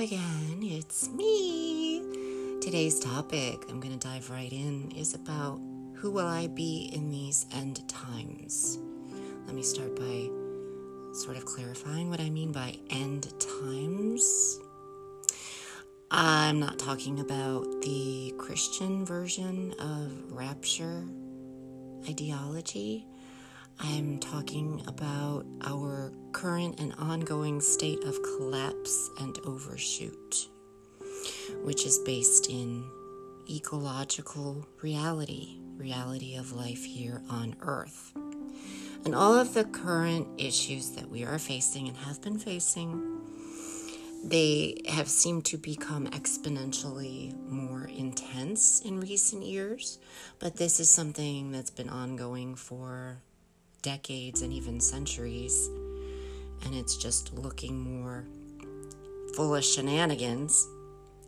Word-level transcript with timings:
again, 0.00 0.60
it's 0.62 1.10
me. 1.10 2.00
Today's 2.62 2.98
topic, 3.00 3.66
I'm 3.68 3.80
going 3.80 3.98
to 3.98 4.08
dive 4.08 4.30
right 4.30 4.50
in, 4.50 4.90
is 4.92 5.12
about 5.12 5.60
who 5.94 6.10
will 6.10 6.26
I 6.26 6.46
be 6.46 6.90
in 6.94 7.10
these 7.10 7.44
end 7.52 7.86
times? 7.86 8.78
Let 9.44 9.54
me 9.54 9.62
start 9.62 9.94
by 9.96 10.30
sort 11.12 11.36
of 11.36 11.44
clarifying 11.44 12.08
what 12.08 12.18
I 12.18 12.30
mean 12.30 12.50
by 12.50 12.78
end 12.88 13.30
times. 13.38 14.58
I'm 16.10 16.60
not 16.60 16.78
talking 16.78 17.20
about 17.20 17.66
the 17.82 18.32
Christian 18.38 19.04
version 19.04 19.74
of 19.78 20.32
rapture 20.32 21.04
ideology. 22.08 23.04
I'm 23.78 24.18
talking 24.18 24.82
about 24.86 25.44
our 25.62 26.10
current 26.32 26.80
and 26.80 26.94
ongoing 26.94 27.60
state 27.60 28.02
of 28.04 28.22
collapse 28.22 29.10
and 29.20 29.38
overshoot, 29.44 30.48
which 31.62 31.84
is 31.86 31.98
based 32.00 32.48
in 32.48 32.84
ecological 33.48 34.66
reality, 34.82 35.58
reality 35.76 36.36
of 36.36 36.52
life 36.52 36.84
here 36.84 37.22
on 37.28 37.56
Earth. 37.60 38.12
And 39.04 39.14
all 39.14 39.34
of 39.34 39.54
the 39.54 39.64
current 39.64 40.28
issues 40.38 40.90
that 40.92 41.08
we 41.08 41.24
are 41.24 41.38
facing 41.38 41.88
and 41.88 41.96
have 41.96 42.20
been 42.20 42.38
facing, 42.38 43.20
they 44.22 44.82
have 44.88 45.08
seemed 45.08 45.46
to 45.46 45.56
become 45.56 46.06
exponentially 46.08 47.34
more 47.48 47.84
intense 47.86 48.82
in 48.82 49.00
recent 49.00 49.42
years. 49.42 49.98
But 50.38 50.56
this 50.56 50.80
is 50.80 50.90
something 50.90 51.50
that's 51.50 51.70
been 51.70 51.88
ongoing 51.88 52.54
for 52.54 53.22
decades 53.82 54.42
and 54.42 54.52
even 54.52 54.80
centuries. 54.80 55.70
And 56.64 56.74
it's 56.74 56.96
just 56.96 57.32
looking 57.34 57.78
more 57.78 58.26
full 59.34 59.54
of 59.54 59.64
shenanigans 59.64 60.68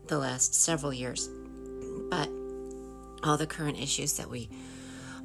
the 0.07 0.17
last 0.17 0.53
several 0.53 0.93
years. 0.93 1.29
But 2.09 2.29
all 3.23 3.37
the 3.37 3.47
current 3.47 3.79
issues 3.79 4.13
that 4.17 4.29
we 4.29 4.49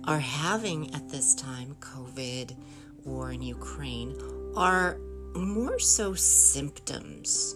are 0.05 0.21
having 0.21 0.95
at 0.95 1.09
this 1.09 1.35
time 1.35 1.77
COVID, 1.81 2.57
war 3.05 3.33
in 3.33 3.43
Ukraine 3.43 4.17
are 4.57 4.99
more 5.35 5.79
so 5.79 6.15
symptoms 6.15 7.55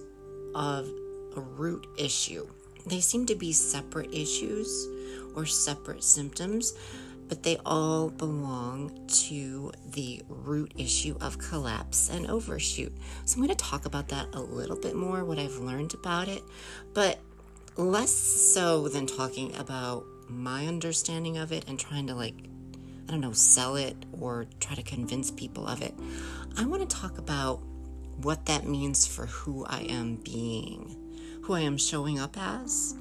of 0.55 0.89
a 1.37 1.41
root 1.41 1.87
issue. 1.97 2.47
They 2.87 3.01
seem 3.01 3.27
to 3.27 3.35
be 3.35 3.53
separate 3.53 4.13
issues 4.13 4.89
or 5.35 5.47
separate 5.47 6.05
symptoms, 6.05 6.75
but 7.33 7.45
they 7.45 7.57
all 7.65 8.11
belong 8.11 8.93
to 9.09 9.73
the 9.93 10.21
root 10.29 10.71
issue 10.77 11.17
of 11.23 11.39
collapse 11.39 12.11
and 12.11 12.27
overshoot. 12.27 12.93
So 13.25 13.37
I'm 13.37 13.43
going 13.43 13.49
to 13.49 13.65
talk 13.65 13.87
about 13.87 14.09
that 14.09 14.27
a 14.35 14.39
little 14.39 14.77
bit 14.77 14.95
more, 14.95 15.25
what 15.25 15.39
I've 15.39 15.57
learned 15.57 15.95
about 15.95 16.29
it, 16.29 16.43
but 16.93 17.21
less 17.79 18.13
so 18.13 18.87
than 18.87 19.07
talking 19.07 19.57
about 19.57 20.05
my 20.29 20.67
understanding 20.67 21.39
of 21.39 21.53
it 21.53 21.67
and 21.69 21.81
trying 21.81 22.07
to 22.09 22.15
like 22.15 22.35
I 23.09 23.13
don't 23.13 23.23
know, 23.23 23.33
sell 23.33 23.77
it 23.77 23.97
or 24.13 24.45
try 24.61 24.75
to 24.75 24.83
convince 24.83 25.31
people 25.31 25.67
of 25.67 25.81
it. 25.81 25.95
I 26.59 26.67
want 26.67 26.87
to 26.87 26.97
talk 26.97 27.17
about 27.17 27.63
what 28.19 28.45
that 28.45 28.67
means 28.67 29.07
for 29.07 29.25
who 29.25 29.65
I 29.65 29.85
am 29.85 30.17
being, 30.17 31.41
who 31.45 31.55
I 31.55 31.61
am 31.61 31.79
showing 31.79 32.19
up 32.19 32.37
as 32.37 32.95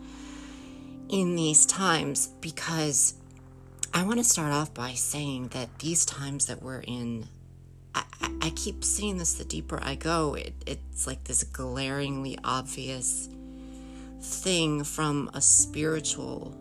in 1.10 1.36
these 1.36 1.66
times, 1.66 2.28
because 2.40 3.16
I 3.94 4.04
want 4.04 4.20
to 4.20 4.24
start 4.24 4.54
off 4.54 4.74
by 4.74 4.94
saying 4.94 5.50
that 5.50 5.80
these 5.80 6.06
times 6.06 6.46
that 6.46 6.62
we're 6.62 6.80
in, 6.80 7.28
I, 7.94 8.04
I 8.42 8.50
keep 8.52 8.86
seeing 8.86 9.18
this 9.18 9.34
the 9.34 9.44
deeper 9.44 9.80
I 9.82 9.96
go. 9.96 10.36
It, 10.36 10.54
it's 10.66 11.06
like 11.06 11.26
this 11.26 11.44
glaringly 11.44 12.38
obvious 12.44 13.28
thing 14.22 14.86
from 14.86 15.30
a 15.34 15.42
spiritual 15.42 16.58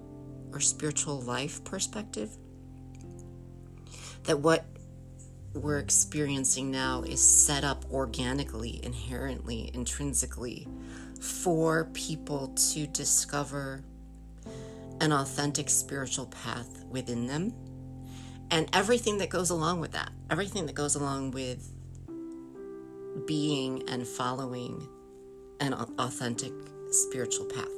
or 0.53 0.59
spiritual 0.59 1.21
life 1.21 1.63
perspective 1.63 2.31
that 4.25 4.41
what 4.41 4.65
we're 5.55 5.79
experiencing 5.79 6.71
now 6.71 7.03
is 7.03 7.23
set 7.23 7.63
up 7.63 7.85
organically, 7.93 8.81
inherently, 8.83 9.71
intrinsically 9.73 10.67
for 11.21 11.85
people 11.93 12.49
to 12.73 12.89
discover 12.89 13.85
an 15.01 15.13
authentic 15.13 15.71
spiritual 15.71 16.27
path 16.27 16.85
within 16.91 17.27
them 17.27 17.53
and 18.51 18.69
everything 18.73 19.19
that 19.19 19.31
goes 19.31 19.51
along 19.51 19.81
with 19.81 19.93
that, 19.93 20.11
everything 20.31 20.67
that 20.67 20.75
goes 20.75 20.95
along 20.95 21.31
with 21.31 21.73
being 23.27 23.89
and 23.89 24.07
following 24.07 24.89
an 25.61 25.75
authentic 25.75 26.53
spiritual 26.91 27.47
path. 27.47 27.69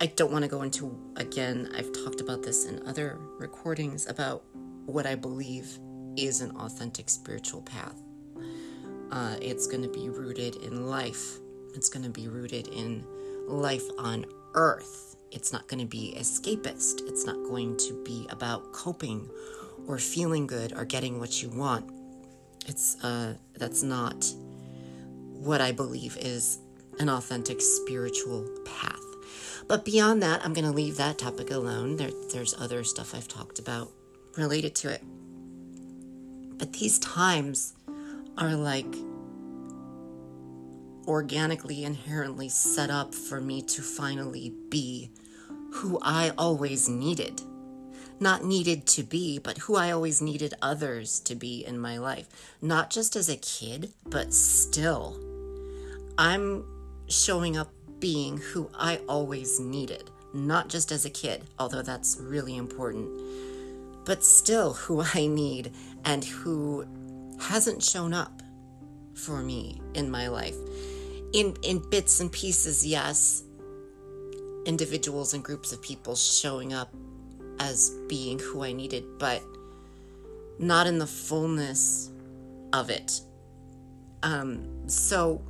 I 0.00 0.06
don't 0.06 0.32
want 0.32 0.42
to 0.42 0.48
go 0.48 0.62
into, 0.62 0.98
again, 1.16 1.70
I've 1.76 1.92
talked 1.92 2.20
about 2.20 2.42
this 2.42 2.66
in 2.66 2.86
other 2.86 3.18
recordings 3.38 4.08
about 4.08 4.42
what 4.86 5.06
I 5.06 5.14
believe 5.14 5.78
is 6.16 6.40
an 6.40 6.56
authentic 6.56 7.08
spiritual 7.08 7.62
path. 7.62 7.94
Uh, 9.10 9.36
it's 9.40 9.66
going 9.66 9.82
to 9.82 9.88
be 9.88 10.08
rooted 10.08 10.56
in 10.56 10.88
life, 10.88 11.38
it's 11.74 11.88
going 11.88 12.04
to 12.04 12.10
be 12.10 12.26
rooted 12.26 12.68
in 12.68 13.06
life 13.46 13.84
on 13.98 14.26
earth. 14.54 15.13
It's 15.34 15.52
not 15.52 15.68
going 15.68 15.80
to 15.80 15.86
be 15.86 16.14
escapist. 16.16 17.06
It's 17.08 17.26
not 17.26 17.36
going 17.48 17.76
to 17.78 18.02
be 18.04 18.26
about 18.30 18.72
coping 18.72 19.28
or 19.86 19.98
feeling 19.98 20.46
good 20.46 20.72
or 20.72 20.84
getting 20.84 21.18
what 21.18 21.42
you 21.42 21.50
want. 21.50 21.90
It's 22.66 23.02
uh, 23.04 23.34
that's 23.54 23.82
not 23.82 24.24
what 25.32 25.60
I 25.60 25.72
believe 25.72 26.16
is 26.16 26.58
an 26.98 27.08
authentic 27.08 27.60
spiritual 27.60 28.48
path. 28.64 29.00
But 29.66 29.84
beyond 29.84 30.22
that, 30.22 30.44
I'm 30.44 30.52
going 30.52 30.66
to 30.66 30.70
leave 30.70 30.96
that 30.96 31.18
topic 31.18 31.50
alone. 31.50 31.96
There, 31.96 32.10
there's 32.32 32.54
other 32.60 32.84
stuff 32.84 33.14
I've 33.14 33.28
talked 33.28 33.58
about 33.58 33.90
related 34.36 34.74
to 34.76 34.90
it. 34.90 35.02
But 36.58 36.72
these 36.74 36.98
times 36.98 37.74
are 38.38 38.54
like 38.54 38.94
organically, 41.06 41.84
inherently 41.84 42.48
set 42.48 42.90
up 42.90 43.14
for 43.14 43.40
me 43.40 43.62
to 43.62 43.82
finally 43.82 44.52
be 44.68 45.10
who 45.74 45.98
I 46.02 46.32
always 46.36 46.88
needed. 46.88 47.42
Not 48.20 48.44
needed 48.44 48.86
to 48.88 49.02
be, 49.02 49.38
but 49.38 49.58
who 49.58 49.76
I 49.76 49.90
always 49.90 50.22
needed 50.22 50.54
others 50.62 51.20
to 51.20 51.34
be 51.34 51.64
in 51.64 51.78
my 51.78 51.98
life. 51.98 52.28
Not 52.62 52.90
just 52.90 53.16
as 53.16 53.28
a 53.28 53.36
kid, 53.36 53.92
but 54.06 54.32
still. 54.32 55.18
I'm 56.16 56.64
showing 57.08 57.56
up 57.56 57.72
being 57.98 58.38
who 58.38 58.70
I 58.74 59.00
always 59.08 59.60
needed, 59.60 60.10
not 60.32 60.68
just 60.68 60.92
as 60.92 61.04
a 61.04 61.10
kid, 61.10 61.44
although 61.58 61.82
that's 61.82 62.18
really 62.20 62.56
important 62.56 63.08
but 64.04 64.24
still 64.24 64.74
who 64.74 65.02
I 65.14 65.26
need 65.26 65.72
and 66.04 66.24
who 66.24 66.86
hasn't 67.40 67.82
shown 67.82 68.14
up 68.14 68.42
for 69.14 69.42
me 69.42 69.80
in 69.94 70.10
my 70.10 70.28
life. 70.28 70.56
In 71.32 71.56
in 71.62 71.78
bits 71.90 72.20
and 72.20 72.30
pieces, 72.30 72.86
yes. 72.86 73.42
Individuals 74.66 75.34
and 75.34 75.44
groups 75.44 75.72
of 75.72 75.82
people 75.82 76.16
showing 76.16 76.72
up 76.72 76.92
as 77.58 77.90
being 78.08 78.38
who 78.38 78.64
I 78.64 78.72
needed, 78.72 79.04
but 79.18 79.42
not 80.58 80.86
in 80.86 80.98
the 80.98 81.06
fullness 81.06 82.10
of 82.72 82.90
it. 82.90 83.20
Um, 84.22 84.88
so 84.88 85.42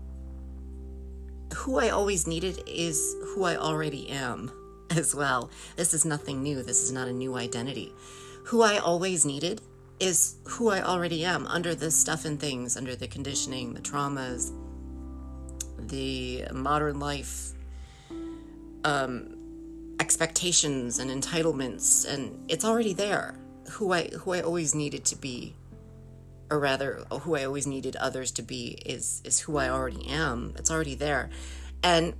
who 1.54 1.78
I 1.78 1.90
always 1.90 2.26
needed 2.26 2.62
is 2.66 3.16
who 3.28 3.44
I 3.44 3.56
already 3.56 4.08
am 4.10 4.50
as 4.90 5.14
well. 5.14 5.50
This 5.76 5.94
is 5.94 6.04
nothing 6.04 6.42
new. 6.42 6.62
This 6.62 6.82
is 6.82 6.92
not 6.92 7.08
a 7.08 7.12
new 7.12 7.36
identity 7.36 7.92
who 8.44 8.62
I 8.62 8.78
always 8.78 9.24
needed 9.24 9.60
is 9.98 10.36
who 10.44 10.68
I 10.68 10.82
already 10.82 11.24
am 11.24 11.46
under 11.46 11.74
the 11.74 11.90
stuff 11.90 12.24
and 12.24 12.38
things, 12.38 12.76
under 12.76 12.94
the 12.94 13.08
conditioning, 13.08 13.72
the 13.72 13.80
traumas, 13.80 14.52
the 15.78 16.44
modern 16.52 17.00
life 17.00 17.52
um, 18.84 19.36
expectations 20.00 20.98
and 20.98 21.10
entitlements, 21.10 22.06
and 22.06 22.50
it's 22.50 22.64
already 22.64 22.92
there. 22.92 23.36
Who 23.72 23.92
I 23.92 24.08
who 24.08 24.32
I 24.32 24.40
always 24.40 24.74
needed 24.74 25.04
to 25.06 25.16
be, 25.16 25.54
or 26.50 26.58
rather, 26.58 27.04
who 27.22 27.34
I 27.34 27.44
always 27.44 27.66
needed 27.66 27.96
others 27.96 28.30
to 28.32 28.42
be, 28.42 28.78
is 28.84 29.22
is 29.24 29.40
who 29.40 29.56
I 29.56 29.68
already 29.68 30.06
am. 30.08 30.54
It's 30.58 30.70
already 30.70 30.94
there, 30.94 31.30
and 31.82 32.14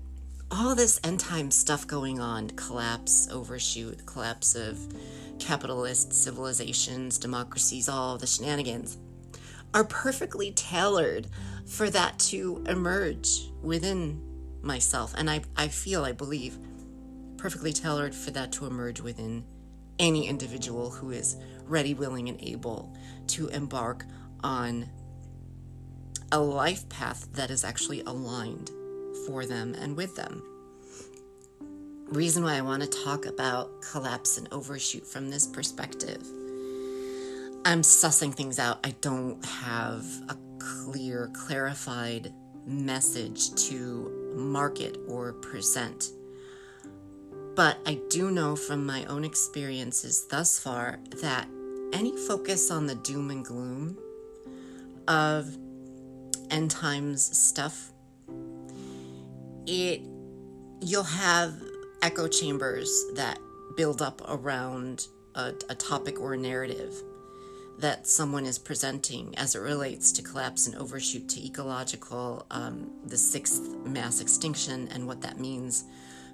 all 0.51 0.75
this 0.75 1.01
end 1.05 1.21
time 1.21 1.51
stuff 1.51 1.87
going 1.87 2.21
on 2.21 2.51
collapse, 2.51 3.29
overshoot, 3.31 4.07
collapse 4.07 4.55
of 4.55 4.79
capitalist 5.39 6.13
civilizations, 6.13 7.19
democracies, 7.19 7.89
all 7.89 8.17
the 8.17 8.27
shenanigans 8.27 8.99
are 9.75 9.85
perfectly 9.85 10.53
tailored 10.53 11.27
for 11.67 11.91
that 11.91 12.19
to 12.21 12.65
emerge 12.69 13.51
within 13.63 14.21
myself. 14.65 15.15
And 15.17 15.31
I, 15.31 15.43
I 15.57 15.69
feel, 15.69 16.05
I 16.05 16.13
believe, 16.13 16.59
perfectly 17.37 17.73
tailored 17.73 18.15
for 18.15 18.31
that 18.33 18.53
to 18.53 18.67
emerge 18.67 19.01
within 19.01 19.45
any 19.99 20.27
individual 20.27 20.91
who 20.91 21.11
is 21.11 21.37
ready, 21.65 21.95
willing, 21.95 22.29
and 22.29 22.41
able 22.41 22.97
to 23.29 23.49
embark 23.49 24.05
on 24.43 24.89
a 26.33 26.39
life 26.39 26.89
path 26.89 27.29
that 27.35 27.51
is 27.51 27.65
actually 27.65 28.01
aligned 28.03 28.71
for 29.27 29.47
them 29.47 29.75
and 29.75 29.97
with 29.97 30.17
them. 30.17 30.43
Reason 32.09 32.43
why 32.43 32.57
I 32.57 32.61
want 32.61 32.83
to 32.83 33.05
talk 33.05 33.27
about 33.27 33.83
collapse 33.83 34.37
and 34.37 34.49
overshoot 34.53 35.07
from 35.07 35.31
this 35.31 35.47
perspective. 35.47 36.23
I'm 37.65 37.81
sussing 37.81 38.35
things 38.35 38.59
out. 38.59 38.81
I 38.85 38.95
don't 39.01 39.45
have 39.45 40.05
a 40.29 40.37
clear, 40.59 41.31
clarified 41.33 42.33
message 42.67 43.55
to 43.69 44.24
market 44.35 44.99
or 45.09 45.33
present. 45.35 46.11
But 47.55 47.79
I 47.87 48.01
do 48.11 48.31
know 48.31 48.57
from 48.57 48.85
my 48.85 49.05
own 49.05 49.25
experiences 49.25 50.27
thus 50.29 50.59
far 50.59 50.99
that 51.21 51.49
any 51.93 52.17
focus 52.17 52.71
on 52.71 52.87
the 52.87 52.97
doom 52.97 53.31
and 53.31 53.45
gloom 53.45 53.97
of 55.07 55.57
end 56.51 56.71
times 56.71 57.23
stuff, 57.37 57.93
it 59.67 60.01
you'll 60.81 61.03
have 61.05 61.55
echo 62.03 62.29
chambers 62.29 63.05
that 63.15 63.39
build 63.77 64.03
up 64.03 64.21
around 64.29 65.07
a, 65.35 65.53
a 65.69 65.75
topic 65.75 66.21
or 66.21 66.35
a 66.35 66.37
narrative 66.37 67.03
that 67.79 68.07
someone 68.07 68.47
is 68.47 68.59
presenting 68.59 69.37
as 69.37 69.55
it 69.55 69.61
relates 69.61 70.13
to 70.13 70.23
collapse 70.23 70.67
and 70.67 70.77
overshoot 70.77 71.29
to 71.29 71.45
ecological, 71.45 72.47
um, 72.51 72.91
the 73.07 73.19
sixth 73.19 73.63
mass 73.85 74.21
extinction, 74.21 74.89
and 74.89 75.07
what 75.07 75.21
that 75.23 75.41
means 75.41 75.85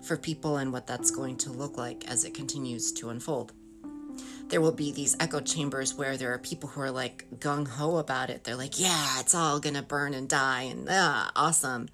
for 0.02 0.16
people 0.16 0.58
and 0.58 0.72
what 0.72 0.86
that's 0.86 1.10
going 1.10 1.36
to 1.38 1.50
look 1.50 1.76
like 1.76 2.08
as 2.10 2.24
it 2.24 2.34
continues 2.34 2.92
to 2.92 3.10
unfold. 3.10 3.52
There 4.48 4.60
will 4.60 4.72
be 4.72 4.92
these 4.92 5.16
echo 5.20 5.40
chambers 5.40 5.94
where 5.94 6.16
there 6.16 6.34
are 6.34 6.38
people 6.38 6.68
who 6.68 6.80
are 6.80 6.90
like 6.90 7.26
gung 7.38 7.66
ho 7.66 7.98
about 7.98 8.30
it. 8.30 8.44
They're 8.44 8.56
like, 8.56 8.80
yeah, 8.80 9.20
it's 9.20 9.34
all 9.34 9.60
gonna 9.60 9.82
burn 9.82 10.12
and 10.12 10.28
die, 10.28 10.62
and 10.62 10.88
ah, 10.90 11.30
awesome. 11.36 11.88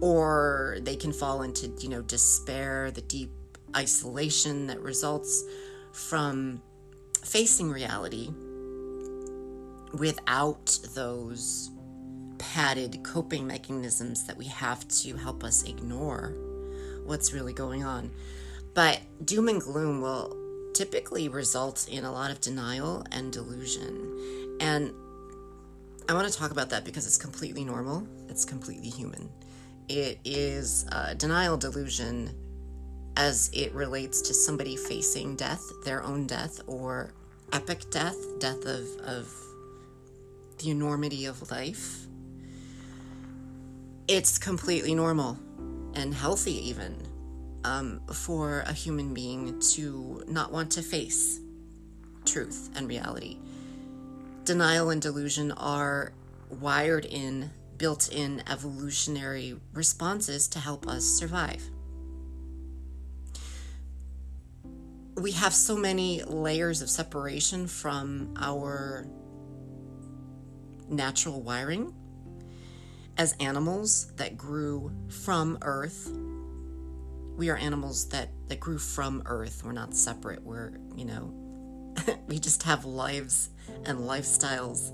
Or 0.00 0.78
they 0.80 0.96
can 0.96 1.12
fall 1.12 1.42
into, 1.42 1.68
you 1.78 1.88
know, 1.88 2.02
despair, 2.02 2.90
the 2.90 3.00
deep 3.02 3.30
isolation 3.74 4.66
that 4.66 4.80
results 4.80 5.44
from 5.92 6.60
facing 7.24 7.70
reality 7.70 8.30
without 9.92 10.78
those 10.94 11.70
padded 12.38 13.02
coping 13.02 13.46
mechanisms 13.46 14.24
that 14.24 14.36
we 14.36 14.46
have 14.46 14.86
to 14.88 15.16
help 15.16 15.42
us 15.42 15.62
ignore 15.64 16.34
what's 17.04 17.32
really 17.32 17.52
going 17.52 17.84
on. 17.84 18.10
But 18.74 19.00
doom 19.24 19.48
and 19.48 19.60
gloom 19.60 20.00
will 20.02 20.36
typically 20.74 21.28
result 21.28 21.88
in 21.90 22.04
a 22.04 22.12
lot 22.12 22.30
of 22.30 22.40
denial 22.40 23.04
and 23.12 23.32
delusion. 23.32 24.58
And 24.60 24.92
I 26.08 26.12
want 26.14 26.30
to 26.30 26.38
talk 26.38 26.50
about 26.50 26.70
that 26.70 26.84
because 26.84 27.06
it's 27.06 27.16
completely 27.16 27.64
normal, 27.64 28.06
it's 28.28 28.44
completely 28.44 28.90
human. 28.90 29.30
It 29.88 30.18
is 30.24 30.84
denial 31.16 31.56
delusion 31.56 32.30
as 33.16 33.50
it 33.54 33.72
relates 33.72 34.20
to 34.20 34.34
somebody 34.34 34.76
facing 34.76 35.36
death, 35.36 35.62
their 35.84 36.02
own 36.02 36.26
death, 36.26 36.60
or 36.66 37.14
epic 37.52 37.90
death, 37.90 38.16
death 38.40 38.66
of, 38.66 38.84
of 39.04 39.32
the 40.58 40.70
enormity 40.70 41.26
of 41.26 41.50
life. 41.50 42.06
It's 44.08 44.38
completely 44.38 44.94
normal 44.94 45.38
and 45.94 46.14
healthy, 46.14 46.68
even 46.68 47.02
um, 47.64 48.00
for 48.12 48.60
a 48.60 48.72
human 48.72 49.12
being 49.12 49.58
to 49.72 50.22
not 50.28 50.52
want 50.52 50.70
to 50.72 50.82
face 50.82 51.40
truth 52.24 52.70
and 52.76 52.88
reality. 52.88 53.38
Denial 54.44 54.90
and 54.90 55.02
delusion 55.02 55.50
are 55.52 56.12
wired 56.60 57.04
in, 57.04 57.50
built 57.76 58.08
in 58.12 58.42
evolutionary 58.48 59.56
responses 59.72 60.46
to 60.48 60.60
help 60.60 60.86
us 60.86 61.04
survive. 61.04 61.62
We 65.16 65.32
have 65.32 65.54
so 65.54 65.76
many 65.76 66.22
layers 66.22 66.82
of 66.82 66.90
separation 66.90 67.66
from 67.66 68.34
our 68.38 69.08
natural 70.88 71.42
wiring 71.42 71.94
as 73.18 73.34
animals 73.40 74.12
that 74.16 74.36
grew 74.36 74.92
from 75.08 75.58
earth. 75.62 76.10
We 77.36 77.50
are 77.50 77.56
animals 77.56 78.08
that 78.10 78.30
that 78.48 78.60
grew 78.60 78.78
from 78.78 79.22
earth. 79.26 79.62
We're 79.64 79.72
not 79.72 79.94
separate. 79.94 80.42
We're 80.42 80.72
you 80.94 81.04
know 81.04 81.34
we 82.28 82.38
just 82.38 82.62
have 82.64 82.84
lives 82.84 83.50
and 83.84 84.00
lifestyles 84.00 84.92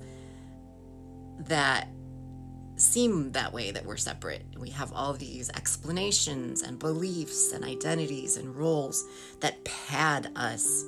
that 1.39 1.87
seem 2.75 3.31
that 3.33 3.53
way 3.53 3.71
that 3.71 3.85
we're 3.85 3.97
separate. 3.97 4.45
We 4.57 4.69
have 4.71 4.91
all 4.93 5.13
these 5.13 5.49
explanations 5.51 6.63
and 6.63 6.79
beliefs 6.79 7.51
and 7.51 7.63
identities 7.63 8.37
and 8.37 8.55
roles 8.55 9.03
that 9.41 9.63
pad 9.63 10.31
us 10.35 10.83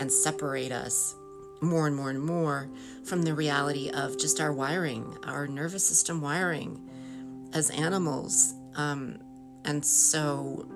and 0.00 0.10
separate 0.10 0.72
us 0.72 1.14
more 1.60 1.86
and 1.86 1.96
more 1.96 2.10
and 2.10 2.20
more 2.20 2.68
from 3.04 3.22
the 3.22 3.34
reality 3.34 3.90
of 3.90 4.18
just 4.18 4.40
our 4.40 4.52
wiring, 4.52 5.16
our 5.24 5.46
nervous 5.46 5.86
system 5.86 6.20
wiring 6.20 6.80
as 7.52 7.70
animals. 7.70 8.54
Um, 8.76 9.18
and 9.64 9.84
so 9.84 10.66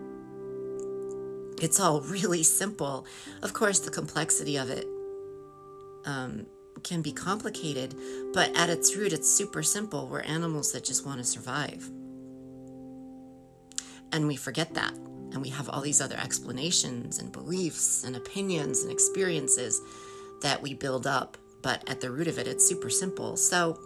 it's 1.61 1.81
all 1.81 2.01
really 2.03 2.43
simple. 2.43 3.07
Of 3.43 3.53
course, 3.53 3.81
the 3.81 3.91
complexity 3.91 4.57
of 4.57 4.71
it 4.71 4.87
um, 6.05 6.47
can 6.83 7.03
be 7.03 7.13
complicated, 7.13 7.95
but 8.33 8.57
at 8.57 8.71
its 8.71 8.97
root, 8.97 9.13
it's 9.13 9.31
super 9.31 9.63
simple. 9.63 10.09
We're 10.09 10.21
animals 10.21 10.73
that 10.73 10.85
just 10.85 11.05
want 11.05 11.19
to 11.19 11.25
survive. 11.25 11.91
And 14.13 14.27
we 14.27 14.37
forget 14.37 14.75
that. 14.75 14.93
And 15.33 15.43
we 15.43 15.51
have 15.51 15.69
all 15.69 15.83
these 15.83 16.01
other 16.01 16.17
explanations 16.17 17.19
and 17.19 17.31
beliefs 17.31 18.05
and 18.05 18.17
opinions 18.17 18.83
and 18.83 18.91
experiences 18.91 19.81
that 20.43 20.63
we 20.63 20.75
build 20.75 21.07
up, 21.07 21.37
but 21.63 21.89
at 21.89 22.01
the 22.01 22.11
root 22.11 22.29
of 22.29 22.39
it, 22.39 22.47
it's 22.47 22.67
super 22.67 22.91
simple. 22.91 23.37
So 23.37 23.79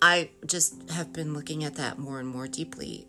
I 0.00 0.30
just 0.46 0.90
have 0.90 1.12
been 1.12 1.34
looking 1.34 1.64
at 1.64 1.74
that 1.76 1.98
more 1.98 2.20
and 2.20 2.28
more 2.28 2.46
deeply 2.46 3.08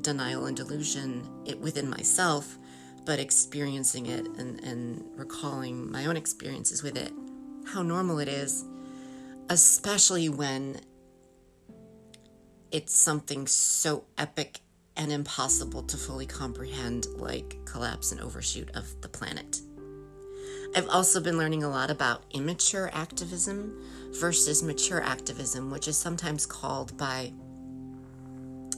denial 0.00 0.46
and 0.46 0.56
delusion 0.56 1.28
it 1.44 1.58
within 1.60 1.88
myself, 1.88 2.58
but 3.04 3.18
experiencing 3.18 4.06
it 4.06 4.26
and, 4.38 4.60
and 4.60 5.04
recalling 5.16 5.90
my 5.90 6.06
own 6.06 6.16
experiences 6.16 6.82
with 6.82 6.96
it, 6.96 7.12
how 7.66 7.82
normal 7.82 8.18
it 8.18 8.28
is, 8.28 8.64
especially 9.48 10.28
when 10.28 10.80
it's 12.70 12.94
something 12.94 13.46
so 13.46 14.04
epic 14.16 14.60
and 14.96 15.12
impossible 15.12 15.82
to 15.82 15.96
fully 15.96 16.26
comprehend, 16.26 17.06
like 17.16 17.56
collapse 17.64 18.12
and 18.12 18.20
overshoot 18.20 18.70
of 18.74 19.00
the 19.00 19.08
planet. 19.08 19.60
I've 20.74 20.88
also 20.88 21.20
been 21.20 21.36
learning 21.36 21.64
a 21.64 21.68
lot 21.68 21.90
about 21.90 22.22
immature 22.30 22.90
activism 22.92 23.76
versus 24.20 24.62
mature 24.62 25.02
activism, 25.02 25.70
which 25.70 25.88
is 25.88 25.96
sometimes 25.96 26.46
called 26.46 26.96
by 26.96 27.32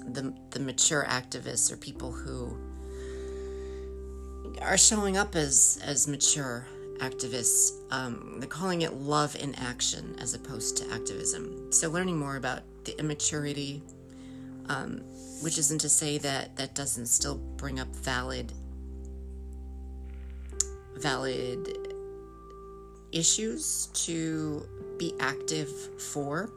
the, 0.06 0.34
the 0.50 0.61
mature 0.61 1.04
activists 1.04 1.70
or 1.70 1.76
people 1.76 2.11
who 2.11 2.56
are 4.62 4.78
showing 4.78 5.18
up 5.18 5.37
as, 5.37 5.80
as 5.84 6.08
mature 6.08 6.66
activists. 6.99 7.72
Um, 7.90 8.37
they're 8.38 8.49
calling 8.49 8.82
it 8.82 8.94
love 8.94 9.37
in 9.37 9.54
action 9.56 10.16
as 10.18 10.32
opposed 10.32 10.78
to 10.78 10.90
activism. 10.94 11.72
So, 11.72 11.90
learning 11.90 12.18
more 12.18 12.37
about 12.37 12.62
the 12.84 12.99
immaturity, 12.99 13.82
um, 14.68 15.02
which 15.42 15.58
isn't 15.58 15.80
to 15.82 15.90
say 15.90 16.16
that 16.18 16.56
that 16.56 16.75
doesn't 16.75 17.06
still 17.06 17.37
bring 17.37 17.80
up 17.80 17.88
valid 17.88 18.52
valid 21.02 21.76
issues 23.11 23.87
to 23.92 24.66
be 24.99 25.14
active 25.21 25.68
for. 26.00 26.50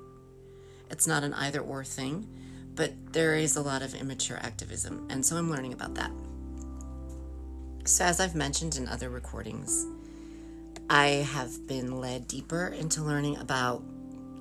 It's 0.90 1.08
not 1.08 1.24
an 1.24 1.34
either 1.34 1.60
or 1.60 1.84
thing, 1.84 2.28
but 2.76 2.94
there 3.12 3.36
is 3.36 3.56
a 3.56 3.62
lot 3.62 3.82
of 3.82 3.94
immature 3.96 4.38
activism, 4.38 5.08
and 5.10 5.26
so 5.26 5.36
I'm 5.36 5.50
learning 5.50 5.74
about 5.74 5.96
that. 5.96 6.12
So, 7.86 8.06
as 8.06 8.20
I've 8.20 8.36
mentioned 8.36 8.78
in 8.78 8.88
other 8.88 9.10
recordings, 9.10 9.86
I 10.90 11.26
have 11.34 11.68
been 11.68 12.00
led 12.00 12.28
deeper 12.28 12.68
into 12.68 13.02
learning 13.02 13.38
about 13.38 13.84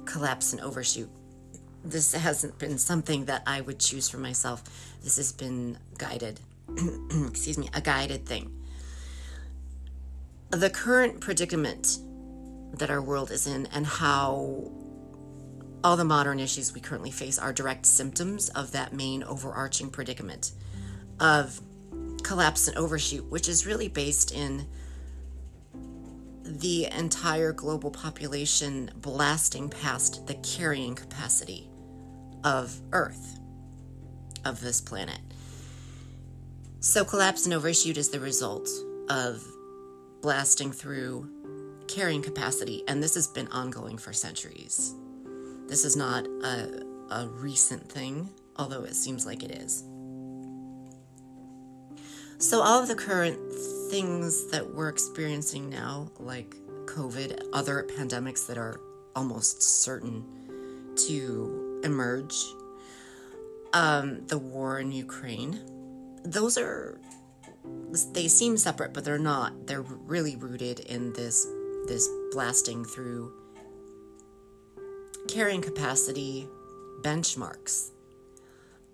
collapse 0.04 0.52
and 0.52 0.61
overshoot. 0.61 1.11
This 1.84 2.12
hasn't 2.12 2.58
been 2.58 2.78
something 2.78 3.26
that 3.26 3.42
I 3.46 3.61
would 3.61 3.78
choose 3.78 4.08
for 4.08 4.18
myself. 4.18 4.62
This 5.02 5.16
has 5.16 5.32
been 5.32 5.78
guided, 5.99 6.40
excuse 7.28 7.58
me, 7.58 7.68
a 7.75 7.80
guided 7.80 8.26
thing 8.26 8.63
the 10.56 10.70
current 10.70 11.20
predicament 11.20 11.99
that 12.75 12.90
our 12.90 13.00
world 13.00 13.30
is 13.30 13.46
in 13.46 13.66
and 13.66 13.87
how 13.87 14.70
all 15.82 15.96
the 15.96 16.04
modern 16.04 16.40
issues 16.40 16.73
we 16.73 16.80
currently 16.80 17.11
face 17.11 17.38
are 17.38 17.52
direct 17.52 17.87
symptoms 17.87 18.49
of 18.50 18.73
that 18.73 18.92
main 18.92 19.23
overarching 19.23 19.90
predicament 19.90 20.52
of 21.20 21.61
collapse 22.23 22.68
and 22.68 22.76
overshoot, 22.76 23.25
which 23.30 23.49
is 23.49 23.66
really 23.66 23.88
based 23.88 24.32
in 24.32 24.66
the 26.42 26.87
entire 26.87 27.52
global 27.52 27.90
population 27.90 28.90
blasting 28.96 29.68
past 29.68 30.26
the 30.26 30.34
carrying 30.34 30.94
capacity 30.94 31.68
of 32.44 32.80
Earth. 32.92 33.38
of 34.44 34.61
this 34.61 34.80
planet. 34.80 35.20
So, 36.80 37.02
collapse 37.02 37.46
and 37.46 37.54
overshoot 37.54 37.96
is 37.96 38.11
the 38.11 38.20
result 38.20 38.68
of 39.08 39.42
blasting 40.25 40.73
through 40.73 41.28
carrying 41.87 42.23
capacity, 42.23 42.83
and 42.88 43.02
this 43.02 43.14
has 43.14 43.28
been 43.28 43.47
ongoing 43.49 43.99
for 43.99 44.14
centuries. 44.14 44.95
This 45.66 45.85
is 45.85 45.97
not 45.97 46.25
a, 46.43 46.83
a 47.11 47.28
recent 47.28 47.87
thing, 47.93 48.31
although 48.57 48.85
it 48.85 48.97
seems 48.97 49.26
like 49.26 49.43
it 49.43 49.50
is. 49.50 49.85
So, 52.38 52.62
all 52.62 52.81
of 52.81 52.88
the 52.88 52.95
current 52.95 53.37
things 53.90 54.50
that 54.50 54.66
we're 54.75 54.88
experiencing 54.88 55.69
now, 55.69 56.11
like 56.19 56.57
COVID, 56.87 57.50
other 57.52 57.87
pandemics 57.99 58.47
that 58.47 58.57
are 58.57 58.81
almost 59.14 59.62
certain 59.62 60.25
to 61.07 61.83
emerge, 61.85 62.35
um, 63.75 64.26
the 64.28 64.38
war 64.38 64.78
in 64.78 64.90
Ukraine, 64.90 65.61
those 66.25 66.57
are 66.57 66.99
they 68.12 68.28
seem 68.28 68.56
separate, 68.56 68.92
but 68.92 69.04
they're 69.04 69.18
not. 69.18 69.66
They're 69.66 69.83
really 69.83 70.37
rooted 70.37 70.80
in 70.80 71.12
this 71.12 71.47
this 71.87 72.09
blasting 72.33 72.85
through 72.85 73.33
carrying 75.28 75.62
capacity 75.62 76.49
benchmarks 77.02 77.90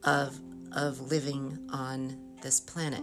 of 0.05 0.39
of 0.73 1.01
living 1.11 1.59
on 1.73 2.19
this 2.43 2.61
planet. 2.61 3.03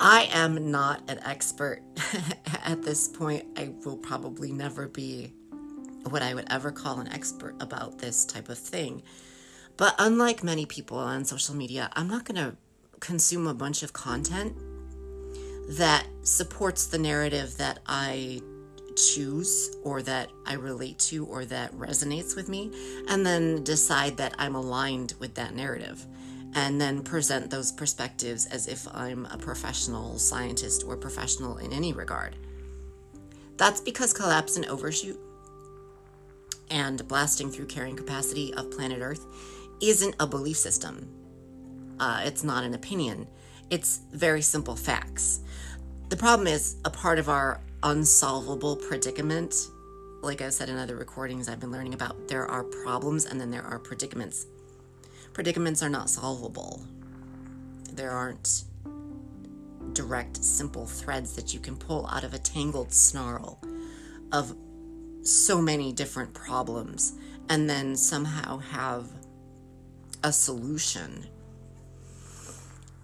I 0.00 0.28
am 0.32 0.70
not 0.70 1.08
an 1.08 1.20
expert 1.24 1.82
at 2.64 2.82
this 2.82 3.06
point. 3.08 3.46
I 3.56 3.72
will 3.84 3.96
probably 3.96 4.50
never 4.50 4.88
be 4.88 5.32
what 6.08 6.22
I 6.22 6.34
would 6.34 6.46
ever 6.50 6.72
call 6.72 6.98
an 6.98 7.08
expert 7.08 7.54
about 7.60 7.98
this 7.98 8.24
type 8.24 8.48
of 8.48 8.58
thing. 8.58 9.02
But 9.76 9.94
unlike 9.98 10.42
many 10.42 10.66
people 10.66 10.98
on 10.98 11.24
social 11.24 11.54
media, 11.54 11.88
I'm 11.92 12.08
not 12.08 12.24
going 12.24 12.36
to 12.36 12.56
consume 13.02 13.48
a 13.48 13.54
bunch 13.54 13.82
of 13.82 13.92
content 13.92 14.56
that 15.68 16.06
supports 16.22 16.86
the 16.86 16.98
narrative 16.98 17.58
that 17.58 17.80
I 17.86 18.40
choose 18.96 19.74
or 19.82 20.02
that 20.02 20.30
I 20.46 20.54
relate 20.54 20.98
to 21.10 21.26
or 21.26 21.44
that 21.46 21.72
resonates 21.72 22.36
with 22.36 22.48
me, 22.48 22.70
and 23.08 23.26
then 23.26 23.64
decide 23.64 24.16
that 24.18 24.34
I'm 24.38 24.54
aligned 24.54 25.14
with 25.18 25.34
that 25.34 25.54
narrative, 25.54 26.06
and 26.54 26.80
then 26.80 27.02
present 27.02 27.50
those 27.50 27.72
perspectives 27.72 28.46
as 28.46 28.68
if 28.68 28.86
I'm 28.94 29.26
a 29.26 29.38
professional 29.38 30.18
scientist 30.18 30.84
or 30.86 30.96
professional 30.96 31.56
in 31.56 31.72
any 31.72 31.92
regard. 31.92 32.36
That's 33.56 33.80
because 33.80 34.12
collapse 34.12 34.56
and 34.56 34.66
overshoot 34.66 35.18
and 36.70 37.06
blasting 37.08 37.50
through 37.50 37.66
carrying 37.66 37.96
capacity 37.96 38.54
of 38.54 38.70
planet 38.70 39.00
Earth 39.00 39.26
isn't 39.80 40.14
a 40.20 40.26
belief 40.26 40.56
system. 40.56 41.21
Uh, 42.02 42.20
it's 42.24 42.42
not 42.42 42.64
an 42.64 42.74
opinion. 42.74 43.28
It's 43.70 44.00
very 44.12 44.42
simple 44.42 44.74
facts. 44.74 45.38
The 46.08 46.16
problem 46.16 46.48
is 46.48 46.74
a 46.84 46.90
part 46.90 47.20
of 47.20 47.28
our 47.28 47.60
unsolvable 47.84 48.74
predicament. 48.74 49.54
Like 50.20 50.40
I 50.42 50.48
said 50.48 50.68
in 50.68 50.78
other 50.78 50.96
recordings 50.96 51.48
I've 51.48 51.60
been 51.60 51.70
learning 51.70 51.94
about, 51.94 52.26
there 52.26 52.44
are 52.50 52.64
problems 52.64 53.24
and 53.24 53.40
then 53.40 53.52
there 53.52 53.62
are 53.62 53.78
predicaments. 53.78 54.46
Predicaments 55.32 55.80
are 55.80 55.88
not 55.88 56.10
solvable. 56.10 56.84
There 57.92 58.10
aren't 58.10 58.64
direct, 59.92 60.42
simple 60.42 60.86
threads 60.86 61.36
that 61.36 61.54
you 61.54 61.60
can 61.60 61.76
pull 61.76 62.08
out 62.08 62.24
of 62.24 62.34
a 62.34 62.38
tangled 62.40 62.92
snarl 62.92 63.60
of 64.32 64.56
so 65.22 65.62
many 65.62 65.92
different 65.92 66.34
problems 66.34 67.12
and 67.48 67.70
then 67.70 67.94
somehow 67.94 68.58
have 68.58 69.06
a 70.24 70.32
solution. 70.32 71.28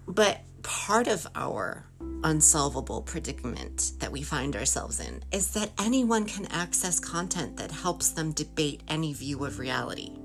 But 0.09 0.41
part 0.63 1.07
of 1.07 1.27
our 1.35 1.85
unsolvable 2.25 3.03
predicament 3.03 3.93
that 3.99 4.11
we 4.11 4.23
find 4.23 4.57
ourselves 4.57 5.01
in 5.01 5.23
is 5.31 5.53
that 5.53 5.71
anyone 5.79 6.25
can 6.25 6.47
access 6.47 6.99
content 6.99 7.59
that 7.59 7.71
helps 7.71 8.11
them 8.11 8.33
debate 8.33 8.83
any 8.89 9.13
view 9.13 9.45
of 9.45 9.59
reality. 9.59 10.17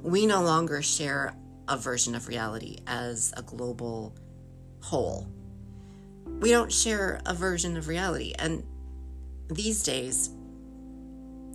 We 0.00 0.26
no 0.26 0.42
longer 0.42 0.80
share 0.80 1.34
a 1.68 1.76
version 1.76 2.14
of 2.14 2.28
reality 2.28 2.78
as 2.86 3.34
a 3.36 3.42
global 3.42 4.16
whole. 4.80 5.28
We 6.24 6.50
don't 6.50 6.72
share 6.72 7.20
a 7.26 7.34
version 7.34 7.76
of 7.76 7.88
reality. 7.88 8.32
And 8.38 8.64
these 9.48 9.82
days, 9.82 10.30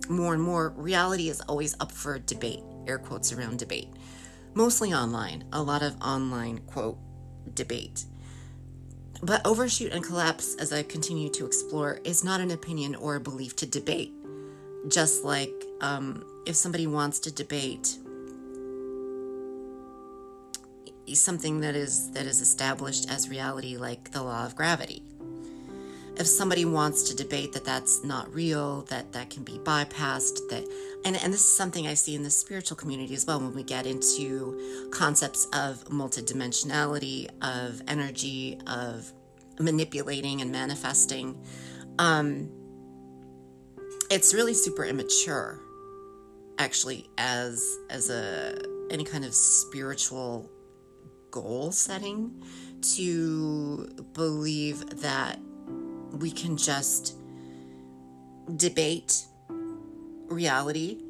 more 0.08 0.34
and 0.34 0.42
more, 0.42 0.74
reality 0.76 1.28
is 1.28 1.40
always 1.40 1.74
up 1.80 1.90
for 1.90 2.18
debate, 2.18 2.60
air 2.86 2.98
quotes 2.98 3.32
around 3.32 3.58
debate 3.58 3.88
mostly 4.56 4.92
online, 4.92 5.44
a 5.52 5.62
lot 5.62 5.82
of 5.82 5.94
online, 6.00 6.58
quote, 6.66 6.98
debate. 7.54 8.04
But 9.22 9.46
overshoot 9.46 9.92
and 9.92 10.04
collapse, 10.04 10.54
as 10.56 10.72
I 10.72 10.82
continue 10.82 11.30
to 11.30 11.46
explore, 11.46 12.00
is 12.04 12.22
not 12.22 12.40
an 12.40 12.50
opinion 12.50 12.94
or 12.94 13.16
a 13.16 13.20
belief 13.20 13.56
to 13.56 13.66
debate. 13.66 14.12
Just 14.88 15.24
like 15.24 15.52
um, 15.80 16.24
if 16.46 16.54
somebody 16.54 16.86
wants 16.86 17.18
to 17.20 17.32
debate 17.32 17.96
something 21.14 21.60
that 21.60 21.76
is 21.76 22.10
that 22.12 22.26
is 22.26 22.40
established 22.40 23.10
as 23.10 23.28
reality, 23.28 23.76
like 23.76 24.10
the 24.12 24.22
law 24.22 24.44
of 24.44 24.54
gravity, 24.54 25.02
if 26.18 26.26
somebody 26.26 26.64
wants 26.64 27.02
to 27.04 27.16
debate 27.16 27.52
that 27.52 27.64
that's 27.64 28.02
not 28.02 28.32
real, 28.32 28.82
that 28.82 29.12
that 29.12 29.28
can 29.28 29.44
be 29.44 29.58
bypassed, 29.58 30.48
that 30.48 30.64
and 31.04 31.16
and 31.16 31.32
this 31.32 31.40
is 31.40 31.52
something 31.52 31.86
I 31.86 31.94
see 31.94 32.14
in 32.14 32.22
the 32.22 32.30
spiritual 32.30 32.76
community 32.76 33.14
as 33.14 33.26
well 33.26 33.38
when 33.38 33.54
we 33.54 33.62
get 33.62 33.86
into 33.86 34.88
concepts 34.90 35.46
of 35.52 35.84
multidimensionality, 35.84 37.28
of 37.42 37.82
energy, 37.86 38.58
of 38.66 39.12
manipulating 39.58 40.40
and 40.40 40.50
manifesting. 40.50 41.36
Um, 41.98 42.50
it's 44.10 44.32
really 44.32 44.54
super 44.54 44.84
immature, 44.84 45.60
actually, 46.58 47.10
as 47.18 47.78
as 47.90 48.08
a 48.08 48.58
any 48.90 49.04
kind 49.04 49.24
of 49.24 49.34
spiritual 49.34 50.50
goal 51.30 51.72
setting 51.72 52.42
to 52.80 53.86
believe 54.14 55.00
that 55.02 55.38
we 56.12 56.30
can 56.30 56.56
just 56.56 57.16
debate 58.56 59.26
reality 60.28 61.02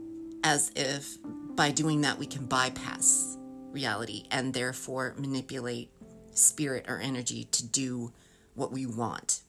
as 0.45 0.71
if 0.77 1.19
by 1.55 1.71
doing 1.71 2.03
that 2.03 2.19
we 2.19 2.27
can 2.27 2.47
bypass 2.47 3.37
reality 3.73 4.25
and 4.31 4.55
therefore 4.55 5.15
manipulate 5.19 5.91
spirit 6.33 6.87
or 6.89 6.99
energy 6.99 7.45
to 7.45 7.67
do 7.67 8.13
what 8.55 8.73
we 8.73 8.87
want. 8.87 9.41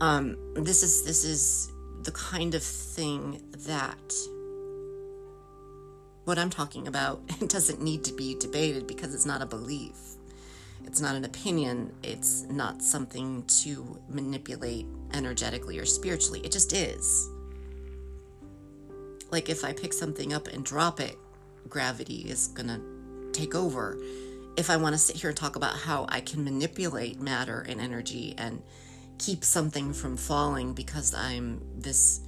Um, 0.00 0.36
this 0.54 0.82
is 0.82 1.04
this 1.04 1.24
is 1.24 1.70
the 2.02 2.12
kind 2.12 2.54
of 2.54 2.62
thing 2.62 3.40
that 3.66 4.12
what 6.24 6.38
I'm 6.38 6.50
talking 6.50 6.88
about 6.88 7.20
doesn't 7.48 7.80
need 7.80 8.04
to 8.04 8.12
be 8.12 8.34
debated 8.34 8.86
because 8.86 9.14
it's 9.14 9.26
not 9.26 9.42
a 9.42 9.46
belief. 9.46 9.96
It's 10.86 11.00
not 11.00 11.14
an 11.14 11.24
opinion. 11.24 11.92
It's 12.02 12.44
not 12.50 12.82
something 12.82 13.44
to 13.62 13.98
manipulate 14.08 14.86
energetically 15.14 15.78
or 15.78 15.86
spiritually. 15.86 16.40
It 16.40 16.52
just 16.52 16.72
is. 16.72 17.28
Like 19.30 19.48
if 19.48 19.64
I 19.64 19.72
pick 19.72 19.92
something 19.92 20.32
up 20.32 20.48
and 20.48 20.64
drop 20.64 21.00
it, 21.00 21.16
gravity 21.68 22.26
is 22.28 22.48
going 22.48 22.68
to 22.68 22.80
take 23.32 23.54
over. 23.54 23.98
If 24.56 24.68
I 24.68 24.76
want 24.76 24.94
to 24.94 24.98
sit 24.98 25.16
here 25.16 25.30
and 25.30 25.36
talk 25.36 25.56
about 25.56 25.76
how 25.76 26.04
I 26.08 26.20
can 26.20 26.44
manipulate 26.44 27.20
matter 27.20 27.64
and 27.66 27.80
energy 27.80 28.34
and 28.36 28.62
keep 29.18 29.44
something 29.44 29.94
from 29.94 30.16
falling 30.16 30.74
because 30.74 31.14
I'm 31.14 31.62
this 31.78 32.20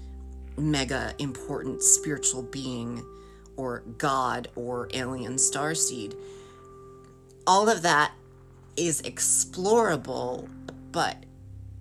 mega 0.57 1.15
important 1.19 1.83
spiritual 1.83 2.43
being 2.43 3.05
or 3.57 3.81
God 3.99 4.49
or 4.57 4.89
alien 4.95 5.35
starseed, 5.35 6.17
all 7.47 7.69
of 7.69 7.83
that 7.83 8.13
is 8.77 9.03
explorable, 9.03 10.49
but 10.93 11.25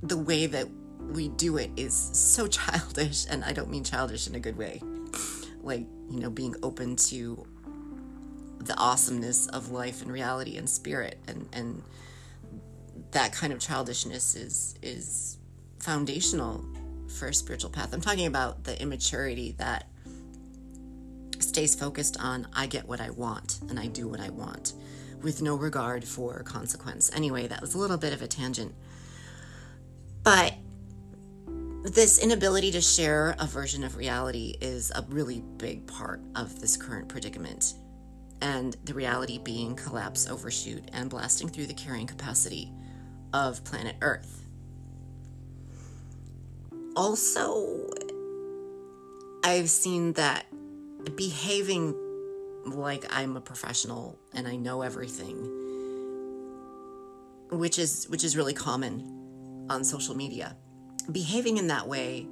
the 0.02 0.18
way 0.18 0.46
that 0.46 0.68
we 1.12 1.30
do 1.30 1.58
it 1.58 1.72
is 1.78 1.94
so 1.94 2.48
childish, 2.48 3.26
and 3.30 3.44
I 3.44 3.54
don't 3.54 3.70
mean 3.70 3.84
childish 3.84 4.28
in 4.28 4.36
a 4.36 4.40
good 4.40 4.58
way. 4.58 4.82
Like, 5.62 5.86
you 6.10 6.20
know, 6.20 6.30
being 6.30 6.56
open 6.62 6.96
to 7.08 7.46
the 8.60 8.78
awesomeness 8.78 9.48
of 9.48 9.72
life 9.72 10.02
and 10.02 10.12
reality 10.12 10.58
and 10.58 10.70
spirit 10.70 11.20
and 11.28 11.50
and 11.52 11.84
that 13.12 13.34
kind 13.34 13.54
of 13.54 13.60
childishness 13.60 14.36
is 14.36 14.76
is 14.82 15.38
foundational 15.80 16.64
for 17.08 17.28
a 17.28 17.34
spiritual 17.34 17.70
path. 17.70 17.94
I'm 17.94 18.02
talking 18.02 18.26
about 18.26 18.64
the 18.64 18.82
immaturity 18.82 19.54
that 19.58 19.88
stays 21.40 21.76
focused 21.76 22.18
on 22.20 22.48
I 22.54 22.68
get 22.68 22.88
what 22.88 23.02
I 23.02 23.10
want 23.12 23.60
and 23.70 23.80
I 23.80 23.88
do 23.88 24.08
what 24.08 24.20
I 24.20 24.30
want 24.30 24.74
with 25.24 25.42
no 25.42 25.56
regard 25.56 26.04
for 26.06 26.44
consequence. 26.44 27.10
Anyway, 27.16 27.48
that 27.48 27.62
was 27.62 27.74
a 27.74 27.78
little 27.78 27.98
bit 27.98 28.14
of 28.14 28.22
a 28.22 28.28
tangent. 28.28 28.76
But 30.24 30.54
this 31.84 32.22
inability 32.22 32.72
to 32.72 32.82
share 32.82 33.36
a 33.40 33.46
version 33.46 33.84
of 33.84 33.98
reality 33.98 34.56
is 34.62 34.92
a 34.92 35.04
really 35.10 35.42
big 35.58 35.88
part 35.88 36.22
of 36.36 36.60
this 36.62 36.78
current 36.78 37.10
predicament. 37.10 37.74
and 38.44 38.76
the 38.84 38.94
reality 38.94 39.38
being 39.38 39.74
collapse, 39.74 40.30
overshoot, 40.30 40.84
and 40.92 41.10
blasting 41.10 41.48
through 41.48 41.66
the 41.66 41.74
carrying 41.74 42.06
capacity 42.06 42.74
of 43.32 43.64
planet 43.64 43.96
Earth. 44.02 44.46
Also, 46.96 47.90
I've 49.46 49.70
seen 49.70 50.12
that 50.14 50.46
behaving 51.16 51.96
like 52.66 53.06
I'm 53.10 53.36
a 53.38 53.42
professional 53.42 54.18
and 54.34 54.48
I 54.48 54.56
know 54.56 54.82
everything, 54.82 55.36
which 57.52 57.78
is 57.80 58.06
which 58.10 58.24
is 58.24 58.38
really 58.38 58.54
common 58.54 59.68
on 59.70 59.84
social 59.84 60.16
media. 60.16 60.56
Behaving 61.12 61.58
in 61.58 61.68
that 61.68 61.88
way 61.88 62.26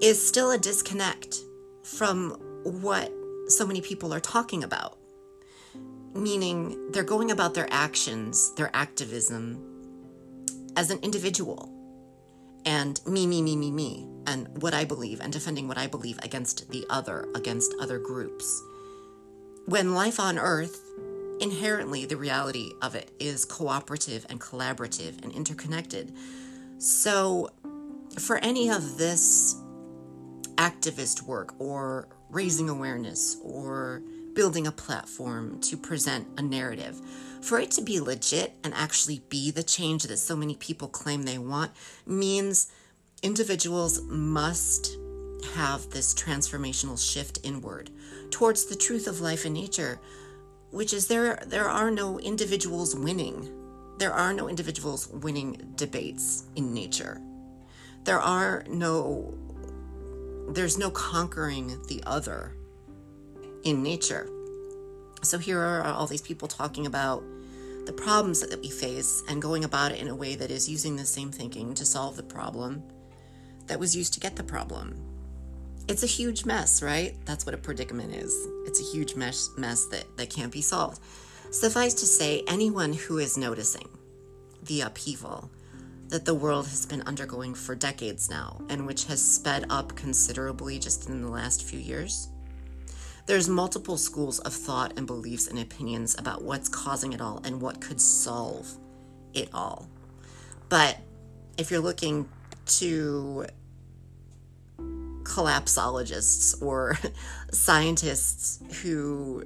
is 0.00 0.26
still 0.26 0.50
a 0.50 0.58
disconnect 0.58 1.36
from 1.84 2.30
what 2.64 3.12
so 3.48 3.66
many 3.66 3.80
people 3.80 4.14
are 4.14 4.20
talking 4.20 4.64
about. 4.64 4.98
Meaning 6.14 6.90
they're 6.92 7.04
going 7.04 7.30
about 7.30 7.54
their 7.54 7.68
actions, 7.70 8.54
their 8.54 8.70
activism 8.74 9.66
as 10.76 10.90
an 10.90 10.98
individual 11.02 11.70
and 12.66 13.00
me, 13.06 13.26
me, 13.26 13.42
me, 13.42 13.56
me, 13.56 13.70
me, 13.70 14.06
and 14.26 14.62
what 14.62 14.74
I 14.74 14.84
believe 14.84 15.20
and 15.20 15.32
defending 15.32 15.66
what 15.68 15.78
I 15.78 15.86
believe 15.86 16.18
against 16.22 16.70
the 16.70 16.84
other, 16.90 17.26
against 17.34 17.74
other 17.80 17.98
groups. 17.98 18.62
When 19.66 19.94
life 19.94 20.18
on 20.18 20.38
earth, 20.38 20.80
inherently 21.40 22.04
the 22.06 22.16
reality 22.16 22.72
of 22.82 22.94
it 22.94 23.10
is 23.18 23.44
cooperative 23.44 24.26
and 24.28 24.40
collaborative 24.40 25.22
and 25.22 25.32
interconnected. 25.32 26.12
So, 26.78 27.50
for 28.18 28.38
any 28.38 28.70
of 28.70 28.98
this 28.98 29.54
activist 30.56 31.22
work 31.22 31.54
or 31.58 32.08
raising 32.28 32.68
awareness 32.68 33.36
or 33.42 34.02
building 34.34 34.66
a 34.66 34.72
platform 34.72 35.60
to 35.60 35.76
present 35.76 36.26
a 36.38 36.42
narrative. 36.42 37.00
For 37.42 37.58
it 37.58 37.70
to 37.72 37.82
be 37.82 38.00
legit 38.00 38.54
and 38.62 38.72
actually 38.74 39.22
be 39.28 39.50
the 39.50 39.62
change 39.62 40.04
that 40.04 40.18
so 40.18 40.36
many 40.36 40.54
people 40.54 40.88
claim 40.88 41.22
they 41.22 41.38
want 41.38 41.72
means 42.06 42.70
individuals 43.22 44.02
must 44.02 44.96
have 45.54 45.90
this 45.90 46.14
transformational 46.14 46.98
shift 46.98 47.38
inward 47.42 47.90
towards 48.30 48.66
the 48.66 48.76
truth 48.76 49.06
of 49.06 49.20
life 49.20 49.44
and 49.44 49.54
nature, 49.54 50.00
which 50.70 50.92
is 50.92 51.08
there 51.08 51.42
there 51.46 51.68
are 51.68 51.90
no 51.90 52.18
individuals 52.18 52.94
winning. 52.94 53.48
There 53.98 54.12
are 54.12 54.32
no 54.32 54.48
individuals 54.48 55.08
winning 55.08 55.72
debates 55.76 56.44
in 56.56 56.72
nature. 56.72 57.20
There 58.04 58.20
are 58.20 58.64
no 58.68 59.34
there's 60.48 60.78
no 60.78 60.90
conquering 60.90 61.80
the 61.86 62.02
other 62.06 62.56
in 63.62 63.82
nature. 63.82 64.28
So 65.22 65.38
here 65.38 65.60
are 65.60 65.84
all 65.84 66.06
these 66.06 66.22
people 66.22 66.48
talking 66.48 66.86
about 66.86 67.22
the 67.86 67.92
problems 67.92 68.40
that 68.40 68.60
we 68.60 68.70
face 68.70 69.22
and 69.28 69.40
going 69.40 69.64
about 69.64 69.92
it 69.92 70.00
in 70.00 70.08
a 70.08 70.14
way 70.14 70.34
that 70.34 70.50
is 70.50 70.68
using 70.68 70.96
the 70.96 71.04
same 71.04 71.30
thinking 71.30 71.74
to 71.74 71.84
solve 71.84 72.16
the 72.16 72.22
problem 72.22 72.82
that 73.66 73.78
was 73.78 73.96
used 73.96 74.14
to 74.14 74.20
get 74.20 74.36
the 74.36 74.42
problem. 74.42 75.09
It's 75.90 76.04
a 76.04 76.06
huge 76.06 76.44
mess, 76.44 76.84
right? 76.84 77.16
That's 77.24 77.44
what 77.44 77.52
a 77.52 77.58
predicament 77.58 78.14
is. 78.14 78.46
It's 78.64 78.78
a 78.80 78.96
huge 78.96 79.16
mess, 79.16 79.50
mess 79.56 79.86
that, 79.86 80.04
that 80.18 80.30
can't 80.30 80.52
be 80.52 80.62
solved. 80.62 81.00
Suffice 81.50 81.94
to 81.94 82.06
say, 82.06 82.44
anyone 82.46 82.92
who 82.92 83.18
is 83.18 83.36
noticing 83.36 83.88
the 84.62 84.82
upheaval 84.82 85.50
that 86.06 86.24
the 86.24 86.34
world 86.34 86.68
has 86.68 86.86
been 86.86 87.02
undergoing 87.02 87.54
for 87.56 87.74
decades 87.74 88.30
now 88.30 88.60
and 88.68 88.86
which 88.86 89.06
has 89.06 89.20
sped 89.20 89.66
up 89.68 89.96
considerably 89.96 90.78
just 90.78 91.08
in 91.08 91.22
the 91.22 91.28
last 91.28 91.64
few 91.64 91.80
years. 91.80 92.28
There's 93.26 93.48
multiple 93.48 93.96
schools 93.96 94.38
of 94.38 94.54
thought 94.54 94.96
and 94.96 95.08
beliefs 95.08 95.48
and 95.48 95.58
opinions 95.58 96.16
about 96.20 96.44
what's 96.44 96.68
causing 96.68 97.14
it 97.14 97.20
all 97.20 97.40
and 97.44 97.60
what 97.60 97.80
could 97.80 98.00
solve 98.00 98.68
it 99.34 99.48
all. 99.52 99.88
But 100.68 100.98
if 101.58 101.68
you're 101.68 101.80
looking 101.80 102.28
to 102.78 103.46
collapsologists 105.22 106.60
or 106.62 106.98
scientists 107.52 108.60
who 108.82 109.44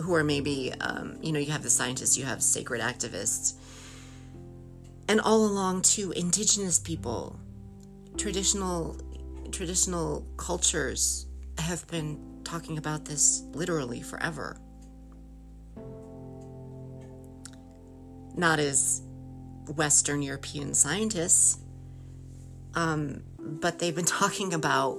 who 0.00 0.14
are 0.14 0.24
maybe 0.24 0.72
um, 0.80 1.16
you 1.22 1.32
know 1.32 1.38
you 1.38 1.52
have 1.52 1.62
the 1.62 1.70
scientists 1.70 2.16
you 2.16 2.24
have 2.24 2.42
sacred 2.42 2.80
activists. 2.80 3.54
And 5.08 5.20
all 5.20 5.44
along 5.44 5.82
to 5.82 6.12
indigenous 6.12 6.78
people 6.78 7.38
traditional 8.16 8.96
traditional 9.50 10.26
cultures 10.36 11.26
have 11.58 11.86
been 11.88 12.18
talking 12.44 12.78
about 12.78 13.04
this 13.04 13.42
literally 13.52 14.00
forever. 14.00 14.56
Not 18.34 18.58
as 18.58 19.02
western 19.76 20.22
european 20.22 20.74
scientists 20.74 21.58
um, 22.74 23.22
but 23.38 23.78
they've 23.78 23.94
been 23.94 24.04
talking 24.20 24.54
about 24.54 24.98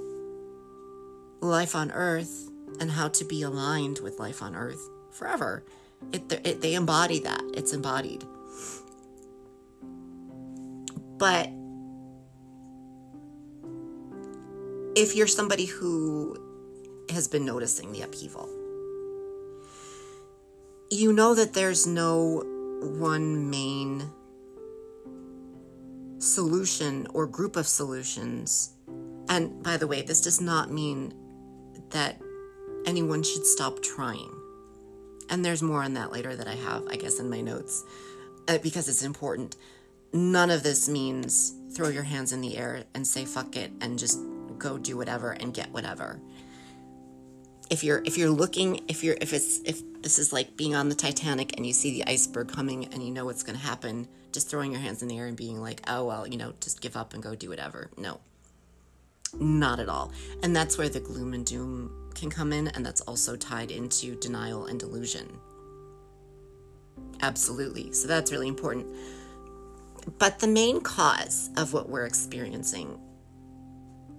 life 1.41 1.75
on 1.75 1.91
earth 1.91 2.49
and 2.79 2.91
how 2.91 3.07
to 3.09 3.25
be 3.25 3.41
aligned 3.41 3.99
with 3.99 4.19
life 4.19 4.41
on 4.41 4.55
earth 4.55 4.89
forever. 5.11 5.63
It, 6.11 6.31
it, 6.45 6.61
they 6.61 6.73
embody 6.73 7.19
that. 7.19 7.41
It's 7.53 7.73
embodied. 7.73 8.23
But 11.17 11.49
if 14.95 15.15
you're 15.15 15.27
somebody 15.27 15.65
who 15.65 16.37
has 17.09 17.27
been 17.27 17.45
noticing 17.45 17.91
the 17.93 18.01
upheaval, 18.01 18.49
you 20.89 21.13
know 21.13 21.33
that 21.35 21.53
there's 21.53 21.87
no 21.87 22.43
one 22.81 23.49
main 23.49 24.11
solution 26.23 27.07
or 27.13 27.27
group 27.27 27.55
of 27.55 27.67
solutions. 27.67 28.71
And 29.29 29.61
by 29.63 29.77
the 29.77 29.87
way, 29.87 30.01
this 30.01 30.21
does 30.21 30.41
not 30.41 30.71
mean 30.71 31.13
that 31.89 32.21
anyone 32.85 33.23
should 33.23 33.45
stop 33.45 33.81
trying. 33.81 34.31
And 35.29 35.43
there's 35.43 35.61
more 35.61 35.83
on 35.83 35.93
that 35.95 36.11
later 36.11 36.35
that 36.35 36.47
I 36.47 36.55
have, 36.55 36.85
I 36.89 36.95
guess, 36.95 37.19
in 37.19 37.29
my 37.29 37.41
notes 37.41 37.83
uh, 38.47 38.57
because 38.59 38.87
it's 38.87 39.03
important 39.03 39.55
none 40.13 40.51
of 40.51 40.61
this 40.63 40.87
means 40.87 41.55
throw 41.71 41.89
your 41.89 42.03
hands 42.03 42.31
in 42.31 42.41
the 42.41 42.55
air 42.55 42.83
and 42.93 43.05
say 43.05 43.25
fuck 43.25 43.55
it 43.55 43.71
and 43.81 43.97
just 43.97 44.19
go 44.57 44.77
do 44.77 44.95
whatever 44.95 45.31
and 45.31 45.53
get 45.53 45.71
whatever 45.71 46.19
if 47.69 47.83
you're 47.83 48.01
if 48.05 48.17
you're 48.17 48.29
looking 48.29 48.83
if 48.87 49.03
you're 49.03 49.17
if 49.21 49.33
it's 49.33 49.59
if 49.65 49.81
this 50.01 50.19
is 50.19 50.33
like 50.33 50.57
being 50.57 50.75
on 50.75 50.89
the 50.89 50.95
titanic 50.95 51.55
and 51.57 51.65
you 51.65 51.73
see 51.73 51.91
the 51.91 52.05
iceberg 52.09 52.49
coming 52.49 52.85
and 52.93 53.03
you 53.03 53.11
know 53.11 53.25
what's 53.25 53.43
going 53.43 53.57
to 53.57 53.65
happen 53.65 54.07
just 54.31 54.49
throwing 54.49 54.71
your 54.71 54.81
hands 54.81 55.01
in 55.01 55.07
the 55.07 55.17
air 55.17 55.27
and 55.27 55.37
being 55.37 55.61
like 55.61 55.81
oh 55.87 56.05
well 56.05 56.27
you 56.27 56.37
know 56.37 56.53
just 56.59 56.81
give 56.81 56.95
up 56.95 57.13
and 57.13 57.23
go 57.23 57.35
do 57.35 57.49
whatever. 57.49 57.89
No. 57.97 58.19
Not 59.39 59.79
at 59.79 59.89
all. 59.89 60.11
And 60.43 60.55
that's 60.55 60.77
where 60.77 60.89
the 60.89 60.99
gloom 60.99 61.33
and 61.33 61.45
doom 61.45 62.11
can 62.13 62.29
come 62.29 62.53
in 62.53 62.67
and 62.67 62.85
that's 62.85 63.01
also 63.01 63.35
tied 63.35 63.71
into 63.71 64.15
denial 64.15 64.67
and 64.67 64.79
delusion. 64.79 65.39
Absolutely. 67.21 67.91
So 67.93 68.07
that's 68.07 68.31
really 68.31 68.47
important. 68.47 68.85
But 70.19 70.39
the 70.39 70.47
main 70.47 70.81
cause 70.81 71.49
of 71.57 71.73
what 71.73 71.89
we're 71.89 72.05
experiencing 72.05 72.99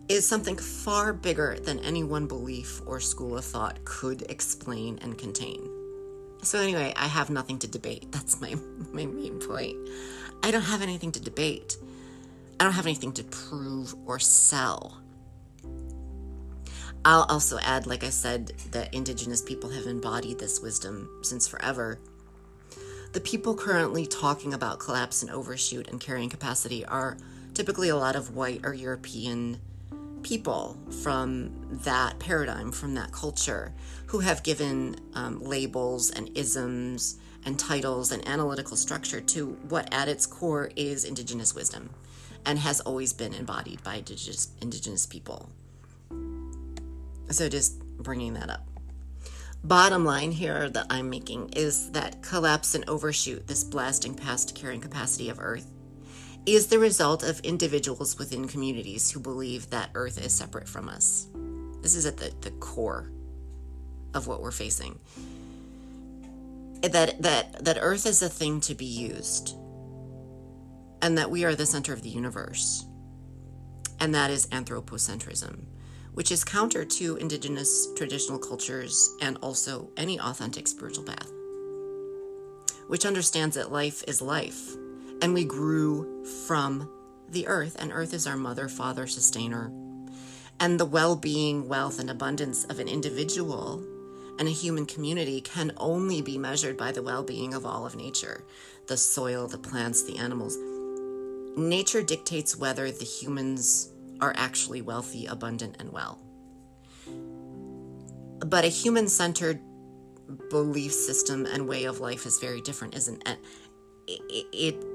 is 0.08 0.26
something 0.26 0.56
far 0.56 1.12
bigger 1.12 1.58
than 1.60 1.78
any 1.80 2.02
one 2.02 2.26
belief 2.26 2.82
or 2.86 3.00
school 3.00 3.38
of 3.38 3.44
thought 3.44 3.84
could 3.84 4.22
explain 4.30 4.98
and 5.02 5.16
contain. 5.16 5.70
So, 6.42 6.58
anyway, 6.60 6.92
I 6.96 7.06
have 7.06 7.30
nothing 7.30 7.58
to 7.60 7.66
debate. 7.66 8.12
That's 8.12 8.40
my, 8.40 8.54
my 8.92 9.06
main 9.06 9.38
point. 9.40 9.76
I 10.42 10.50
don't 10.50 10.62
have 10.62 10.82
anything 10.82 11.12
to 11.12 11.20
debate, 11.20 11.76
I 12.60 12.64
don't 12.64 12.74
have 12.74 12.86
anything 12.86 13.12
to 13.14 13.24
prove 13.24 13.94
or 14.06 14.18
sell. 14.18 15.00
I'll 17.06 17.24
also 17.24 17.58
add, 17.58 17.86
like 17.86 18.04
I 18.04 18.08
said, 18.10 18.52
that 18.70 18.94
Indigenous 18.94 19.42
people 19.42 19.70
have 19.70 19.86
embodied 19.86 20.38
this 20.38 20.60
wisdom 20.60 21.20
since 21.22 21.46
forever 21.46 21.98
the 23.14 23.20
people 23.20 23.54
currently 23.54 24.06
talking 24.06 24.52
about 24.52 24.80
collapse 24.80 25.22
and 25.22 25.30
overshoot 25.30 25.88
and 25.88 26.00
carrying 26.00 26.28
capacity 26.28 26.84
are 26.84 27.16
typically 27.54 27.88
a 27.88 27.96
lot 27.96 28.16
of 28.16 28.34
white 28.34 28.62
or 28.64 28.74
European 28.74 29.60
people 30.24 30.76
from 31.02 31.52
that 31.84 32.18
paradigm, 32.18 32.72
from 32.72 32.94
that 32.94 33.12
culture, 33.12 33.72
who 34.06 34.18
have 34.18 34.42
given 34.42 34.96
um, 35.14 35.40
labels 35.40 36.10
and 36.10 36.36
isms 36.36 37.18
and 37.44 37.58
titles 37.58 38.10
and 38.10 38.26
analytical 38.26 38.76
structure 38.76 39.20
to 39.20 39.50
what 39.68 39.92
at 39.94 40.08
its 40.08 40.26
core 40.26 40.70
is 40.74 41.04
indigenous 41.04 41.54
wisdom 41.54 41.90
and 42.44 42.58
has 42.58 42.80
always 42.80 43.12
been 43.12 43.32
embodied 43.32 43.82
by 43.84 43.96
indigenous, 43.96 44.48
indigenous 44.60 45.06
people. 45.06 45.48
So 47.30 47.48
just 47.48 47.78
bringing 47.98 48.34
that 48.34 48.50
up 48.50 48.66
bottom 49.64 50.04
line 50.04 50.30
here 50.30 50.68
that 50.68 50.86
I'm 50.90 51.08
making 51.08 51.48
is 51.54 51.90
that 51.92 52.22
collapse 52.22 52.74
and 52.74 52.88
overshoot, 52.88 53.46
this 53.46 53.64
blasting 53.64 54.14
past 54.14 54.54
carrying 54.54 54.80
capacity 54.80 55.30
of 55.30 55.40
Earth, 55.40 55.70
is 56.46 56.66
the 56.66 56.78
result 56.78 57.22
of 57.22 57.40
individuals 57.40 58.18
within 58.18 58.46
communities 58.46 59.10
who 59.10 59.20
believe 59.20 59.70
that 59.70 59.90
Earth 59.94 60.22
is 60.22 60.32
separate 60.32 60.68
from 60.68 60.88
us. 60.88 61.28
This 61.80 61.94
is 61.94 62.06
at 62.06 62.18
the, 62.18 62.32
the 62.40 62.50
core 62.52 63.10
of 64.12 64.26
what 64.26 64.42
we're 64.42 64.50
facing. 64.50 64.98
That 66.82 67.22
that 67.22 67.64
that 67.64 67.78
Earth 67.80 68.04
is 68.04 68.22
a 68.22 68.28
thing 68.28 68.60
to 68.62 68.74
be 68.74 68.84
used, 68.84 69.56
and 71.00 71.16
that 71.16 71.30
we 71.30 71.44
are 71.44 71.54
the 71.54 71.64
center 71.64 71.94
of 71.94 72.02
the 72.02 72.10
universe, 72.10 72.84
and 74.00 74.14
that 74.14 74.30
is 74.30 74.46
anthropocentrism, 74.48 75.64
which 76.12 76.30
is 76.30 76.44
counter 76.44 76.84
to 76.84 77.16
indigenous 77.16 77.88
traditional 77.96 78.38
cultures 78.38 79.08
and 79.22 79.38
also 79.38 79.88
any 79.96 80.20
authentic 80.20 80.68
spiritual 80.68 81.04
path, 81.04 81.30
which 82.88 83.06
understands 83.06 83.56
that 83.56 83.72
life 83.72 84.04
is 84.06 84.20
life, 84.20 84.76
and 85.24 85.32
we 85.32 85.42
grew 85.42 86.22
from 86.46 86.86
the 87.30 87.46
earth, 87.46 87.76
and 87.78 87.90
earth 87.94 88.12
is 88.12 88.26
our 88.26 88.36
mother, 88.36 88.68
father, 88.68 89.06
sustainer, 89.06 89.72
and 90.60 90.78
the 90.78 90.84
well 90.84 91.16
being, 91.16 91.66
wealth, 91.66 91.98
and 91.98 92.10
abundance 92.10 92.64
of 92.64 92.78
an 92.78 92.88
individual 92.88 93.82
and 94.38 94.46
a 94.46 94.50
human 94.50 94.84
community 94.84 95.40
can 95.40 95.72
only 95.78 96.20
be 96.20 96.36
measured 96.36 96.76
by 96.76 96.92
the 96.92 97.02
well 97.02 97.22
being 97.22 97.54
of 97.54 97.64
all 97.64 97.86
of 97.86 97.96
nature 97.96 98.44
the 98.86 98.98
soil, 98.98 99.46
the 99.46 99.56
plants, 99.56 100.02
the 100.02 100.18
animals. 100.18 100.58
Nature 101.56 102.02
dictates 102.02 102.58
whether 102.58 102.90
the 102.90 103.06
humans 103.06 103.94
are 104.20 104.34
actually 104.36 104.82
wealthy, 104.82 105.24
abundant, 105.24 105.76
and 105.80 105.90
well. 105.90 106.18
But 108.40 108.66
a 108.66 108.68
human 108.68 109.08
centered 109.08 109.58
belief 110.50 110.92
system 110.92 111.46
and 111.46 111.66
way 111.66 111.84
of 111.84 112.00
life 112.00 112.26
is 112.26 112.38
very 112.38 112.60
different, 112.60 112.94
isn't 112.94 113.26
it? 113.26 113.38
it, 114.06 114.46
it 114.52 114.93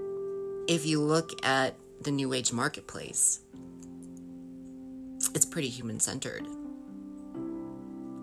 if 0.69 0.85
you 0.85 1.01
look 1.01 1.31
at 1.43 1.73
the 2.03 2.11
new 2.11 2.31
age 2.31 2.53
marketplace, 2.53 3.39
it's 5.33 5.43
pretty 5.43 5.67
human 5.67 5.99
centered. 5.99 6.45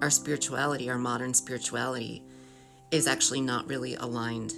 Our 0.01 0.11
spirituality, 0.11 0.89
our 0.89 0.97
modern 0.97 1.35
spirituality, 1.35 2.23
is 2.93 3.09
actually 3.09 3.41
not 3.41 3.67
really 3.67 3.97
aligned 3.97 4.55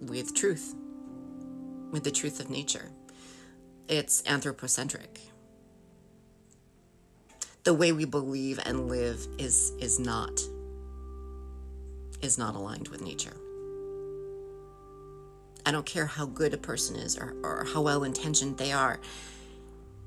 with 0.00 0.36
truth, 0.36 0.72
with 1.90 2.04
the 2.04 2.12
truth 2.12 2.38
of 2.38 2.48
nature. 2.48 2.92
It's 3.88 4.22
anthropocentric. 4.24 5.18
The 7.64 7.74
way 7.74 7.90
we 7.90 8.04
believe 8.04 8.60
and 8.64 8.88
live 8.88 9.26
is 9.36 9.72
is 9.80 9.98
not 9.98 10.40
is 12.22 12.38
not 12.38 12.54
aligned 12.54 12.86
with 12.88 13.02
nature. 13.02 13.34
I 15.68 15.70
don't 15.70 15.84
care 15.84 16.06
how 16.06 16.24
good 16.24 16.54
a 16.54 16.56
person 16.56 16.96
is 16.96 17.18
or, 17.18 17.36
or 17.42 17.66
how 17.66 17.82
well 17.82 18.02
intentioned 18.02 18.56
they 18.56 18.72
are. 18.72 18.98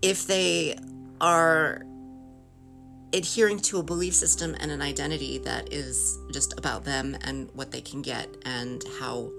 If 0.02 0.26
they 0.26 0.76
are 1.22 1.84
adhering 3.14 3.60
to 3.60 3.78
a 3.78 3.84
belief 3.84 4.16
system 4.16 4.56
and 4.60 4.72
an 4.72 4.82
identity 4.82 5.38
that 5.38 5.72
is 5.72 6.18
just 6.34 6.58
about 6.58 6.84
them 6.84 7.16
and 7.22 7.48
what 7.54 7.70
they 7.70 7.82
can 7.82 8.02
get 8.02 8.28
and 8.44 8.84
how 9.00 9.30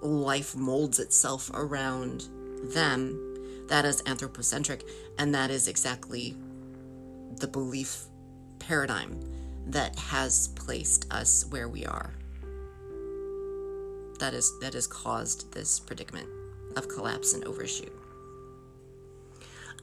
life 0.00 0.56
molds 0.56 0.98
itself 0.98 1.48
around 1.54 2.28
them, 2.74 3.66
that 3.68 3.84
is 3.84 4.02
anthropocentric. 4.04 4.82
And 5.16 5.32
that 5.32 5.52
is 5.52 5.68
exactly 5.68 6.34
the 7.36 7.46
belief 7.46 8.06
paradigm 8.58 9.20
that 9.68 9.96
has 9.96 10.48
placed 10.48 11.06
us 11.12 11.46
where 11.50 11.68
we 11.68 11.86
are. 11.86 12.14
That 14.22 14.34
is 14.34 14.56
that 14.60 14.74
has 14.74 14.86
caused 14.86 15.52
this 15.52 15.80
predicament 15.80 16.28
of 16.76 16.86
collapse 16.86 17.34
and 17.34 17.42
overshoot. 17.42 17.92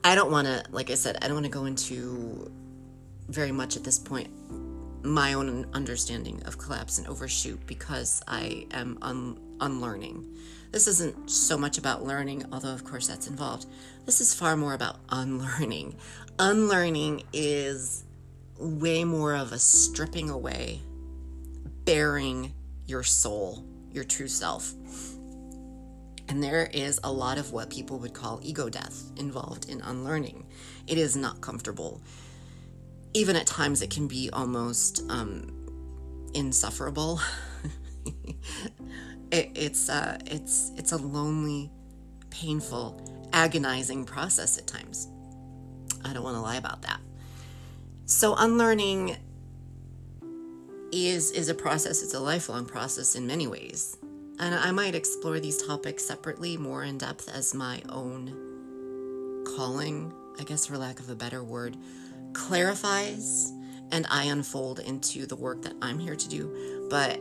I 0.02 0.16
don't 0.16 0.32
want 0.32 0.48
to, 0.48 0.64
like 0.72 0.90
I 0.90 0.94
said, 0.94 1.18
I 1.22 1.28
don't 1.28 1.34
want 1.34 1.46
to 1.46 1.52
go 1.52 1.66
into 1.66 2.50
very 3.28 3.52
much 3.52 3.76
at 3.76 3.84
this 3.84 4.00
point 4.00 4.30
my 5.04 5.34
own 5.34 5.68
understanding 5.74 6.42
of 6.46 6.58
collapse 6.58 7.00
and 7.00 7.08
overshoot 7.08 7.60
because 7.68 8.24
I 8.30 8.66
am 8.72 8.98
un- 9.02 9.38
unlearning. 9.60 10.38
This 10.72 10.88
isn't 10.88 11.30
so 11.30 11.58
much 11.58 11.78
about 11.78 12.06
learning, 12.06 12.46
although 12.54 12.74
of 12.74 12.86
course 12.86 13.10
that's 13.10 13.28
involved. 13.28 13.66
This 14.06 14.22
is 14.22 14.34
far 14.34 14.56
more 14.56 14.74
about 14.74 15.00
unlearning. 15.10 15.98
Unlearning 16.40 17.24
is 17.34 18.06
way 18.58 19.04
more 19.04 19.36
of 19.36 19.52
a 19.52 19.60
stripping 19.60 20.30
away, 20.30 20.80
baring 21.84 22.54
your 22.86 23.04
soul, 23.04 23.66
your 23.92 24.04
true 24.04 24.28
self. 24.28 24.74
And 26.28 26.44
there 26.44 26.70
is 26.74 27.00
a 27.04 27.12
lot 27.12 27.38
of 27.40 27.52
what 27.52 27.72
people 27.72 27.98
would 28.00 28.14
call 28.14 28.40
ego 28.44 28.70
death 28.70 29.12
involved 29.18 29.68
in 29.68 29.82
unlearning. 29.82 30.46
It 30.88 30.98
is 30.98 31.16
not 31.16 31.42
comfortable. 31.42 32.02
Even 33.16 33.36
at 33.36 33.48
times, 33.48 33.82
it 33.82 33.90
can 33.90 34.08
be 34.08 34.30
almost 34.32 35.02
um, 35.10 35.50
insufferable. 36.36 37.20
it, 39.32 39.52
it's 39.56 39.90
uh, 39.90 40.20
it's 40.28 40.72
it's 40.78 40.92
a 40.92 40.98
lonely, 40.98 41.72
painful, 42.30 43.30
agonizing 43.34 44.06
process 44.06 44.60
at 44.60 44.68
times. 44.68 45.08
I 46.06 46.14
don't 46.14 46.24
want 46.24 46.36
to 46.36 46.42
lie 46.42 46.58
about 46.58 46.84
that. 46.84 47.00
So 48.06 48.36
unlearning 48.36 49.18
is 50.92 51.32
is 51.32 51.50
a 51.50 51.54
process. 51.54 52.04
It's 52.04 52.14
a 52.14 52.20
lifelong 52.20 52.66
process 52.66 53.16
in 53.16 53.28
many 53.28 53.48
ways. 53.48 53.98
And 54.40 54.56
I 54.56 54.72
might 54.72 54.96
explore 54.96 55.40
these 55.40 55.62
topics 55.62 56.06
separately, 56.06 56.56
more 56.56 56.84
in 56.84 56.98
depth, 56.98 57.30
as 57.30 57.54
my 57.54 57.82
own 57.90 59.44
calling, 59.56 60.14
I 60.40 60.44
guess 60.44 60.66
for 60.66 60.78
lack 60.78 61.00
of 61.00 61.10
a 61.10 61.16
better 61.16 61.44
word, 61.44 61.76
clarifies 62.34 63.52
and 63.92 64.06
I 64.10 64.26
unfold 64.26 64.80
into 64.80 65.26
the 65.26 65.36
work 65.36 65.62
that 65.64 65.74
I'm 65.82 66.00
here 66.00 66.16
to 66.16 66.30
do. 66.30 66.88
But 66.90 67.20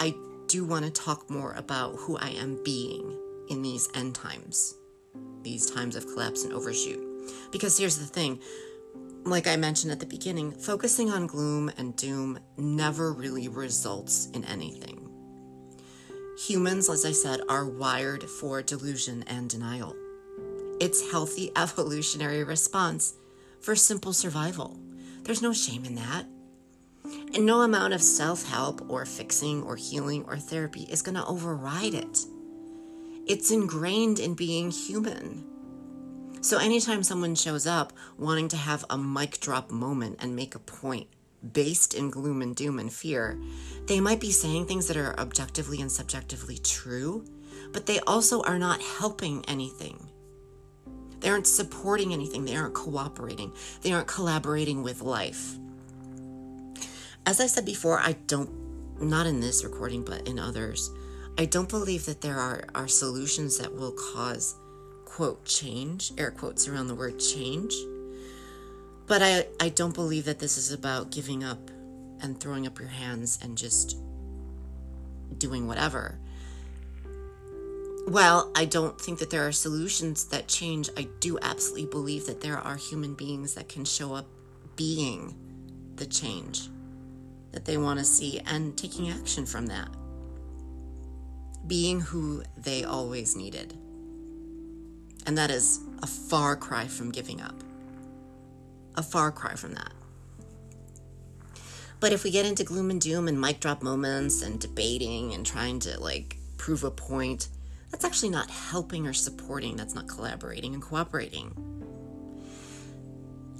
I 0.00 0.14
do 0.46 0.64
want 0.64 0.84
to 0.84 0.90
talk 0.90 1.28
more 1.30 1.52
about 1.54 1.96
who 1.96 2.16
I 2.16 2.30
am 2.30 2.62
being 2.64 3.18
in 3.48 3.62
these 3.62 3.88
end 3.94 4.14
times, 4.14 4.74
these 5.42 5.70
times 5.70 5.96
of 5.96 6.06
collapse 6.06 6.44
and 6.44 6.52
overshoot. 6.52 7.00
Because 7.50 7.78
here's 7.78 7.98
the 7.98 8.06
thing 8.06 8.40
like 9.26 9.48
I 9.48 9.56
mentioned 9.56 9.92
at 9.92 9.98
the 9.98 10.06
beginning, 10.06 10.52
focusing 10.52 11.10
on 11.10 11.26
gloom 11.26 11.70
and 11.76 11.96
doom 11.96 12.38
never 12.56 13.12
really 13.12 13.48
results 13.48 14.28
in 14.32 14.44
anything. 14.44 15.10
Humans, 16.46 16.88
as 16.88 17.04
I 17.04 17.12
said, 17.12 17.40
are 17.48 17.66
wired 17.66 18.22
for 18.22 18.62
delusion 18.62 19.24
and 19.26 19.50
denial. 19.50 19.96
It's 20.80 21.10
healthy 21.10 21.50
evolutionary 21.56 22.44
response 22.44 23.14
for 23.60 23.74
simple 23.74 24.12
survival. 24.12 24.78
There's 25.22 25.42
no 25.42 25.52
shame 25.52 25.84
in 25.84 25.96
that. 25.96 26.26
And 27.34 27.46
no 27.46 27.62
amount 27.62 27.94
of 27.94 28.02
self 28.02 28.48
help 28.48 28.88
or 28.88 29.04
fixing 29.06 29.62
or 29.62 29.76
healing 29.76 30.24
or 30.28 30.36
therapy 30.36 30.82
is 30.90 31.02
going 31.02 31.16
to 31.16 31.26
override 31.26 31.94
it. 31.94 32.26
It's 33.26 33.50
ingrained 33.50 34.20
in 34.20 34.34
being 34.34 34.70
human. 34.70 35.55
So, 36.46 36.58
anytime 36.58 37.02
someone 37.02 37.34
shows 37.34 37.66
up 37.66 37.92
wanting 38.18 38.46
to 38.50 38.56
have 38.56 38.84
a 38.88 38.96
mic 38.96 39.40
drop 39.40 39.72
moment 39.72 40.18
and 40.20 40.36
make 40.36 40.54
a 40.54 40.60
point, 40.60 41.08
based 41.52 41.92
in 41.92 42.08
gloom 42.08 42.40
and 42.40 42.54
doom 42.54 42.78
and 42.78 42.92
fear, 42.92 43.36
they 43.86 43.98
might 43.98 44.20
be 44.20 44.30
saying 44.30 44.66
things 44.66 44.86
that 44.86 44.96
are 44.96 45.18
objectively 45.18 45.80
and 45.80 45.90
subjectively 45.90 46.56
true, 46.58 47.24
but 47.72 47.86
they 47.86 47.98
also 48.06 48.44
are 48.44 48.60
not 48.60 48.80
helping 48.80 49.44
anything. 49.46 50.08
They 51.18 51.30
aren't 51.30 51.48
supporting 51.48 52.12
anything. 52.12 52.44
They 52.44 52.54
aren't 52.54 52.74
cooperating. 52.74 53.52
They 53.82 53.90
aren't 53.90 54.06
collaborating 54.06 54.84
with 54.84 55.02
life. 55.02 55.56
As 57.26 57.40
I 57.40 57.48
said 57.48 57.64
before, 57.64 57.98
I 57.98 58.12
don't, 58.28 59.02
not 59.02 59.26
in 59.26 59.40
this 59.40 59.64
recording, 59.64 60.04
but 60.04 60.28
in 60.28 60.38
others, 60.38 60.92
I 61.38 61.46
don't 61.46 61.68
believe 61.68 62.06
that 62.06 62.20
there 62.20 62.38
are, 62.38 62.62
are 62.72 62.86
solutions 62.86 63.58
that 63.58 63.74
will 63.74 63.96
cause, 64.14 64.54
quote, 65.16 65.44
change, 65.44 66.12
air 66.18 66.30
quotes 66.30 66.68
around 66.68 66.88
the 66.88 66.94
word 66.94 67.18
change 67.18 67.74
but 69.06 69.22
I, 69.22 69.46
I 69.60 69.68
don't 69.68 69.94
believe 69.94 70.24
that 70.24 70.38
this 70.38 70.58
is 70.58 70.72
about 70.72 71.10
giving 71.10 71.44
up 71.44 71.70
and 72.20 72.38
throwing 72.38 72.66
up 72.66 72.78
your 72.78 72.88
hands 72.88 73.38
and 73.42 73.56
just 73.56 73.98
doing 75.38 75.66
whatever. 75.66 76.18
Well, 78.08 78.52
I 78.56 78.64
don't 78.64 79.00
think 79.00 79.18
that 79.18 79.30
there 79.30 79.46
are 79.46 79.52
solutions 79.52 80.24
that 80.26 80.48
change. 80.48 80.88
I 80.96 81.08
do 81.20 81.38
absolutely 81.42 81.86
believe 81.86 82.26
that 82.26 82.40
there 82.40 82.58
are 82.58 82.76
human 82.76 83.14
beings 83.14 83.54
that 83.54 83.68
can 83.68 83.84
show 83.84 84.14
up 84.14 84.26
being 84.76 85.34
the 85.96 86.06
change 86.06 86.68
that 87.52 87.64
they 87.64 87.76
want 87.76 87.98
to 87.98 88.04
see 88.04 88.40
and 88.46 88.76
taking 88.76 89.10
action 89.10 89.46
from 89.46 89.66
that. 89.66 89.88
Being 91.66 92.00
who 92.00 92.44
they 92.56 92.84
always 92.84 93.36
needed. 93.36 93.76
And 95.26 95.36
that 95.36 95.50
is 95.50 95.80
a 96.02 96.06
far 96.06 96.56
cry 96.56 96.86
from 96.86 97.10
giving 97.10 97.40
up 97.40 97.54
a 98.96 99.02
far 99.02 99.30
cry 99.30 99.54
from 99.54 99.74
that. 99.74 99.92
But 102.00 102.12
if 102.12 102.24
we 102.24 102.30
get 102.30 102.46
into 102.46 102.64
gloom 102.64 102.90
and 102.90 103.00
doom 103.00 103.28
and 103.28 103.40
mic 103.40 103.60
drop 103.60 103.82
moments 103.82 104.42
and 104.42 104.60
debating 104.60 105.34
and 105.34 105.44
trying 105.44 105.80
to 105.80 105.98
like 106.00 106.36
prove 106.56 106.84
a 106.84 106.90
point, 106.90 107.48
that's 107.90 108.04
actually 108.04 108.30
not 108.30 108.50
helping 108.50 109.06
or 109.06 109.12
supporting. 109.12 109.76
That's 109.76 109.94
not 109.94 110.08
collaborating 110.08 110.74
and 110.74 110.82
cooperating. 110.82 111.54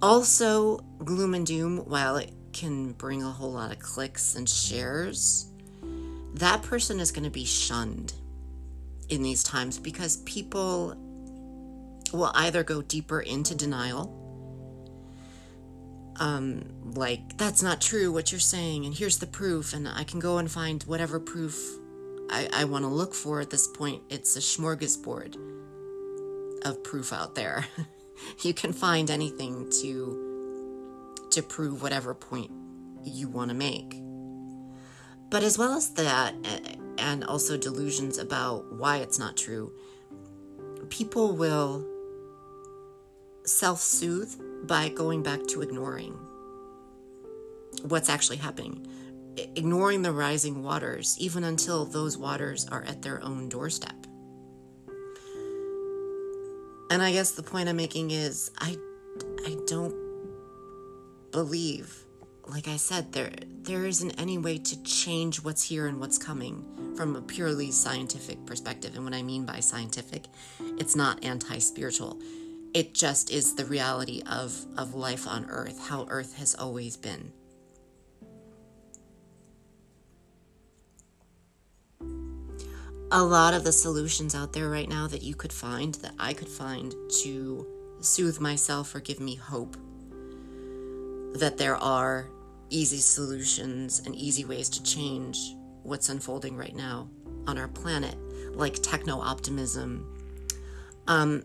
Also, 0.02 0.78
gloom 1.04 1.34
and 1.34 1.46
doom, 1.46 1.78
while 1.78 2.16
it 2.16 2.32
can 2.52 2.92
bring 2.92 3.22
a 3.22 3.30
whole 3.30 3.52
lot 3.52 3.72
of 3.72 3.78
clicks 3.78 4.34
and 4.34 4.48
shares, 4.48 5.46
that 6.34 6.62
person 6.62 7.00
is 7.00 7.10
going 7.10 7.24
to 7.24 7.30
be 7.30 7.46
shunned 7.46 8.12
in 9.08 9.22
these 9.22 9.42
times 9.42 9.78
because 9.78 10.18
people 10.18 10.94
will 12.12 12.32
either 12.34 12.62
go 12.62 12.82
deeper 12.82 13.20
into 13.20 13.54
denial 13.54 14.22
um, 16.18 16.62
like 16.94 17.36
that's 17.36 17.62
not 17.62 17.80
true 17.80 18.10
what 18.12 18.32
you're 18.32 18.40
saying 18.40 18.86
and 18.86 18.94
here's 18.94 19.18
the 19.18 19.26
proof 19.26 19.74
and 19.74 19.86
i 19.88 20.02
can 20.02 20.18
go 20.18 20.38
and 20.38 20.50
find 20.50 20.82
whatever 20.84 21.20
proof 21.20 21.58
i, 22.30 22.48
I 22.52 22.64
want 22.64 22.84
to 22.84 22.88
look 22.88 23.14
for 23.14 23.40
at 23.40 23.50
this 23.50 23.66
point 23.66 24.02
it's 24.08 24.36
a 24.36 24.40
smorgasbord 24.40 25.36
of 26.66 26.82
proof 26.82 27.12
out 27.12 27.34
there. 27.34 27.66
You 28.42 28.54
can 28.54 28.72
find 28.72 29.10
anything 29.10 29.68
to 29.82 31.12
to 31.32 31.42
prove 31.42 31.82
whatever 31.82 32.14
point 32.14 32.50
you 33.04 33.28
want 33.28 33.50
to 33.50 33.54
make. 33.54 34.00
But 35.28 35.42
as 35.42 35.58
well 35.58 35.74
as 35.74 35.90
that 35.94 36.32
and 36.96 37.24
also 37.24 37.58
delusions 37.58 38.16
about 38.16 38.72
why 38.72 38.96
it's 38.98 39.18
not 39.18 39.36
true 39.36 39.70
people 40.88 41.36
will 41.36 41.84
self 43.46 43.80
soothe 43.80 44.34
by 44.66 44.88
going 44.88 45.22
back 45.22 45.46
to 45.48 45.62
ignoring 45.62 46.12
what's 47.82 48.08
actually 48.08 48.38
happening, 48.38 48.86
ignoring 49.54 50.02
the 50.02 50.12
rising 50.12 50.62
waters, 50.62 51.16
even 51.18 51.44
until 51.44 51.84
those 51.84 52.18
waters 52.18 52.66
are 52.68 52.82
at 52.84 53.02
their 53.02 53.22
own 53.22 53.48
doorstep. 53.48 53.94
And 56.90 57.02
I 57.02 57.12
guess 57.12 57.32
the 57.32 57.42
point 57.42 57.68
I'm 57.68 57.76
making 57.76 58.10
is 58.10 58.50
I, 58.58 58.76
I 59.44 59.56
don't 59.66 59.94
believe, 61.32 62.04
like 62.46 62.68
I 62.68 62.76
said, 62.76 63.12
there 63.12 63.30
there 63.62 63.84
isn't 63.84 64.12
any 64.20 64.38
way 64.38 64.58
to 64.58 64.82
change 64.84 65.42
what's 65.42 65.64
here 65.64 65.88
and 65.88 65.98
what's 65.98 66.18
coming 66.18 66.94
from 66.96 67.16
a 67.16 67.20
purely 67.22 67.72
scientific 67.72 68.46
perspective. 68.46 68.94
And 68.94 69.04
what 69.04 69.12
I 69.12 69.22
mean 69.22 69.44
by 69.44 69.58
scientific, 69.58 70.26
it's 70.78 70.94
not 70.94 71.24
anti-spiritual 71.24 72.20
it 72.76 72.92
just 72.92 73.30
is 73.30 73.54
the 73.54 73.64
reality 73.64 74.20
of, 74.30 74.54
of 74.76 74.94
life 74.94 75.26
on 75.26 75.48
earth, 75.48 75.88
how 75.88 76.06
earth 76.10 76.36
has 76.36 76.54
always 76.54 76.94
been. 76.94 77.32
A 83.10 83.22
lot 83.22 83.54
of 83.54 83.64
the 83.64 83.72
solutions 83.72 84.34
out 84.34 84.52
there 84.52 84.68
right 84.68 84.90
now 84.90 85.06
that 85.06 85.22
you 85.22 85.34
could 85.34 85.54
find, 85.54 85.94
that 85.94 86.12
I 86.18 86.34
could 86.34 86.50
find 86.50 86.94
to 87.22 87.66
soothe 88.00 88.40
myself 88.40 88.94
or 88.94 89.00
give 89.00 89.20
me 89.20 89.36
hope 89.36 89.78
that 91.32 91.56
there 91.56 91.76
are 91.76 92.28
easy 92.68 92.98
solutions 92.98 94.02
and 94.04 94.14
easy 94.14 94.44
ways 94.44 94.68
to 94.68 94.82
change 94.82 95.38
what's 95.82 96.10
unfolding 96.10 96.58
right 96.58 96.76
now 96.76 97.08
on 97.46 97.56
our 97.56 97.68
planet, 97.68 98.18
like 98.52 98.82
techno 98.82 99.18
optimism. 99.18 100.12
Um, 101.06 101.42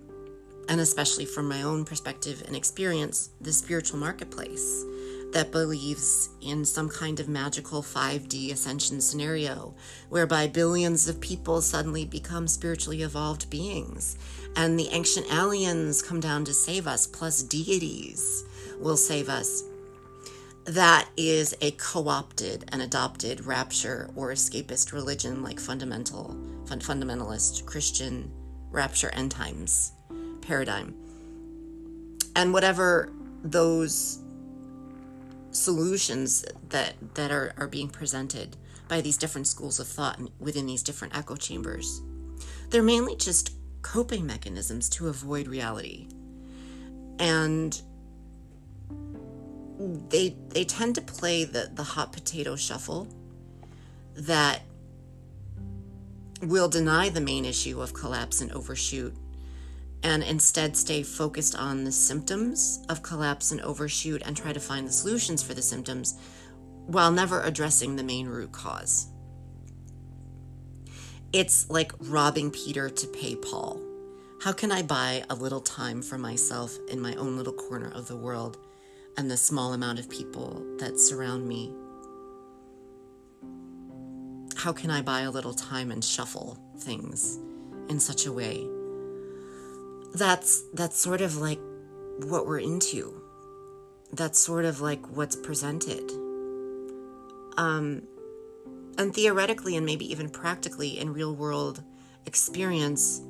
and 0.70 0.80
especially 0.80 1.26
from 1.26 1.48
my 1.48 1.64
own 1.64 1.86
perspective 1.86 2.44
and 2.48 2.56
experience, 2.56 3.30
the 3.42 3.54
spiritual 3.54 4.00
marketplace 4.00 4.86
that 5.34 5.52
believes 5.52 6.30
in 6.42 6.66
some 6.66 6.90
kind 6.90 7.20
of 7.20 7.30
magical 7.30 7.82
5D 7.82 8.52
ascension 8.52 9.00
scenario 9.00 9.74
whereby 10.10 10.48
billions 10.48 11.08
of 11.08 11.22
people 11.22 11.62
suddenly 11.62 12.06
become 12.06 12.48
spiritually 12.48 13.02
evolved 13.02 13.50
beings 13.50 14.18
and 14.56 14.78
the 14.78 14.90
ancient 14.90 15.32
aliens 15.34 16.02
come 16.02 16.20
down 16.20 16.44
to 16.46 16.54
save 16.54 16.88
us, 16.88 17.08
plus 17.08 17.42
deities 17.42 18.44
will 18.80 18.98
save 18.98 19.30
us. 19.30 19.64
That 20.66 21.08
is 21.18 21.56
a 21.62 21.72
co 21.72 22.08
opted 22.08 22.66
and 22.72 22.82
adopted 22.82 23.46
rapture 23.46 24.10
or 24.16 24.32
escapist 24.32 24.94
religion 24.94 25.42
like 25.42 25.60
fundamental, 25.60 26.36
fundamentalist 26.66 27.66
Christian 27.66 28.32
rapture 28.70 29.10
end 29.14 29.32
times 29.32 29.94
paradigm. 30.42 30.96
And 32.36 32.54
whatever 32.54 33.12
those 33.44 34.20
solutions 35.52 36.46
that 36.70 36.94
that 37.16 37.32
are, 37.32 37.54
are 37.58 37.68
being 37.68 37.90
presented 37.90 38.56
by 38.88 39.02
these 39.02 39.18
different 39.18 39.48
schools 39.48 39.80
of 39.80 39.88
thought 39.88 40.20
within 40.40 40.66
these 40.66 40.84
different 40.84 41.16
echo 41.16 41.36
chambers, 41.36 42.02
they're 42.70 42.84
mainly 42.84 43.16
just 43.16 43.54
coping 43.82 44.26
mechanisms 44.26 44.90
to 44.90 45.08
avoid 45.08 45.48
reality. 45.48 46.08
And 47.20 47.80
they 50.10 50.36
they 50.50 50.64
tend 50.64 50.96
to 50.96 51.02
play 51.02 51.44
the, 51.44 51.70
the 51.74 51.84
hot 51.84 52.14
potato 52.14 52.56
shuffle 52.56 53.08
that 54.16 54.62
will 56.42 56.68
deny 56.68 57.10
the 57.10 57.22
main 57.22 57.46
issue 57.46 57.82
of 57.82 57.94
collapse 57.94 58.42
and 58.42 58.52
overshoot 58.52 59.16
and 60.04 60.24
instead 60.24 60.76
stay 60.76 61.04
focused 61.04 61.56
on 61.56 61.84
the 61.84 61.92
symptoms 61.92 62.84
of 62.90 63.04
collapse 63.04 63.52
and 63.52 63.62
overshoot 63.62 64.22
and 64.26 64.36
try 64.36 64.52
to 64.52 64.60
find 64.60 64.88
the 64.88 64.92
solutions 64.92 65.44
for 65.44 65.54
the 65.54 65.62
symptoms 65.62 66.18
while 66.88 67.12
never 67.12 67.42
addressing 67.44 67.96
the 67.96 68.04
main 68.04 68.28
root 68.28 68.52
cause. 68.52 69.08
It's 71.34 71.70
like 71.70 71.94
robbing 72.00 72.52
Peter 72.52 72.90
to 72.90 73.08
pay 73.08 73.36
Paul. 73.36 73.80
How 74.44 74.52
can 74.52 74.72
I 74.72 74.82
buy 74.82 75.24
a 75.30 75.36
little 75.36 75.62
time 75.62 76.02
for 76.02 76.18
myself 76.18 76.76
in 76.90 77.00
my 77.00 77.14
own 77.16 77.38
little 77.38 77.54
corner 77.54 77.92
of 77.94 78.08
the 78.08 78.18
world 78.18 78.58
and 79.18 79.30
the 79.30 79.38
small 79.38 79.74
amount 79.74 80.00
of 80.00 80.10
people 80.10 80.66
that 80.80 81.00
surround 81.00 81.48
me? 81.48 81.74
How 84.58 84.74
can 84.74 84.90
I 84.90 85.02
buy 85.02 85.22
a 85.22 85.32
little 85.32 85.54
time 85.54 85.92
and 85.92 86.04
shuffle 86.04 86.58
things 86.80 87.38
in 87.88 88.00
such 88.00 88.26
a 88.26 88.32
way 88.32 88.68
that's 90.14 90.64
that's 90.74 90.98
sort 90.98 91.22
of 91.22 91.38
like 91.38 91.60
what 92.26 92.46
we're 92.46 92.60
into. 92.60 93.22
That's 94.14 94.40
sort 94.40 94.66
of 94.66 94.82
like 94.82 95.06
what's 95.08 95.36
presented. 95.36 96.12
Um, 97.58 98.04
and 98.98 99.14
theoretically, 99.14 99.78
and 99.78 99.86
maybe 99.86 100.10
even 100.12 100.30
practically 100.30 101.00
in 101.00 101.14
real 101.14 101.36
world 101.36 101.84
experience, 102.26 103.22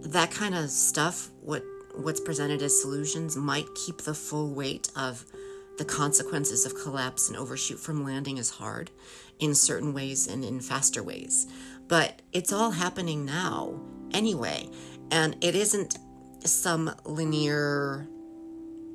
that 0.00 0.30
kind 0.30 0.54
of 0.54 0.70
stuff, 0.70 1.30
what 1.40 1.62
what's 1.94 2.20
presented 2.20 2.62
as 2.62 2.80
solutions, 2.80 3.36
might 3.36 3.66
keep 3.74 4.02
the 4.02 4.14
full 4.14 4.52
weight 4.54 4.90
of 4.96 5.24
the 5.78 5.84
consequences 5.84 6.64
of 6.64 6.74
collapse 6.74 7.28
and 7.28 7.36
overshoot 7.36 7.78
from 7.78 8.04
landing 8.04 8.38
as 8.38 8.50
hard 8.50 8.90
in 9.38 9.54
certain 9.54 9.92
ways 9.92 10.26
and 10.26 10.44
in 10.44 10.60
faster 10.60 11.02
ways. 11.02 11.46
But 11.88 12.22
it's 12.32 12.52
all 12.52 12.70
happening 12.70 13.24
now 13.24 13.80
anyway. 14.12 14.68
And 15.14 15.36
it 15.40 15.54
isn't 15.54 15.96
some 16.44 16.92
linear, 17.04 18.08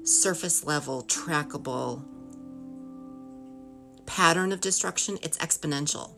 surface 0.03 0.65
level, 0.65 1.03
trackable 1.03 2.03
pattern 4.05 4.51
of 4.51 4.60
destruction, 4.60 5.17
it's 5.21 5.38
exponential. 5.38 6.12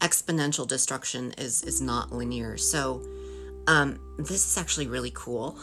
Exponential 0.00 0.66
destruction 0.66 1.32
is, 1.38 1.62
is 1.62 1.80
not 1.80 2.10
linear. 2.10 2.56
So, 2.56 3.00
um, 3.68 4.00
this 4.18 4.44
is 4.44 4.58
actually 4.58 4.88
really 4.88 5.12
cool. 5.14 5.56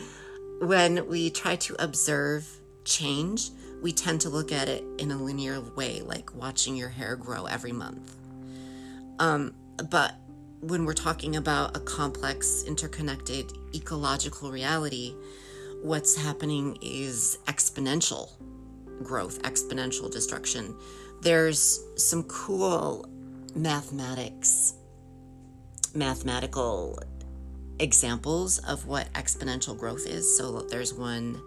when 0.62 1.06
we 1.06 1.28
try 1.28 1.56
to 1.56 1.76
observe 1.78 2.48
change, 2.86 3.50
we 3.82 3.92
tend 3.92 4.22
to 4.22 4.30
look 4.30 4.52
at 4.52 4.70
it 4.70 4.82
in 4.96 5.10
a 5.10 5.22
linear 5.22 5.60
way, 5.60 6.00
like 6.00 6.34
watching 6.34 6.76
your 6.76 6.88
hair 6.88 7.14
grow 7.14 7.44
every 7.44 7.72
month. 7.72 8.14
Um, 9.18 9.54
but 9.90 10.14
when 10.60 10.84
we're 10.84 10.92
talking 10.92 11.36
about 11.36 11.76
a 11.76 11.80
complex, 11.80 12.64
interconnected 12.64 13.52
ecological 13.74 14.50
reality, 14.50 15.14
what's 15.82 16.14
happening 16.14 16.76
is 16.82 17.38
exponential 17.46 18.30
growth, 19.02 19.40
exponential 19.42 20.10
destruction. 20.10 20.76
There's 21.22 21.82
some 21.96 22.24
cool 22.24 23.08
mathematics, 23.54 24.74
mathematical 25.94 26.98
examples 27.78 28.58
of 28.58 28.86
what 28.86 29.10
exponential 29.14 29.76
growth 29.78 30.06
is. 30.06 30.36
So 30.36 30.60
there's 30.60 30.92
one 30.92 31.40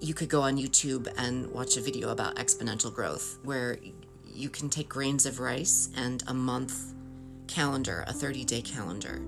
you 0.00 0.12
could 0.12 0.28
go 0.28 0.42
on 0.42 0.58
YouTube 0.58 1.08
and 1.16 1.50
watch 1.50 1.78
a 1.78 1.80
video 1.80 2.10
about 2.10 2.36
exponential 2.36 2.92
growth 2.92 3.38
where 3.42 3.78
you 4.26 4.50
can 4.50 4.68
take 4.68 4.90
grains 4.90 5.24
of 5.24 5.40
rice 5.40 5.88
and 5.96 6.22
a 6.26 6.34
month 6.34 6.94
calendar, 7.46 8.04
a 8.06 8.12
30 8.12 8.44
day 8.44 8.62
calendar. 8.62 9.20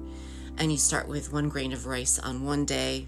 And 0.59 0.73
you 0.73 0.79
start 0.79 1.09
with 1.09 1.33
one 1.33 1.49
grain 1.49 1.73
of 1.73 1.87
rice 1.87 2.19
on 2.19 2.45
one 2.45 2.65
day, 2.65 3.07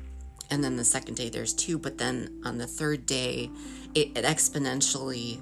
and 0.51 0.63
then 0.63 0.77
the 0.77 0.85
second 0.85 1.15
day 1.15 1.29
there's 1.29 1.55
two, 1.55 1.79
but 1.79 1.99
then 1.99 2.41
on 2.45 2.59
the 2.59 2.67
third 2.67 3.07
day, 3.07 3.51
it, 3.95 4.17
it 4.17 4.25
exponentially 4.25 5.41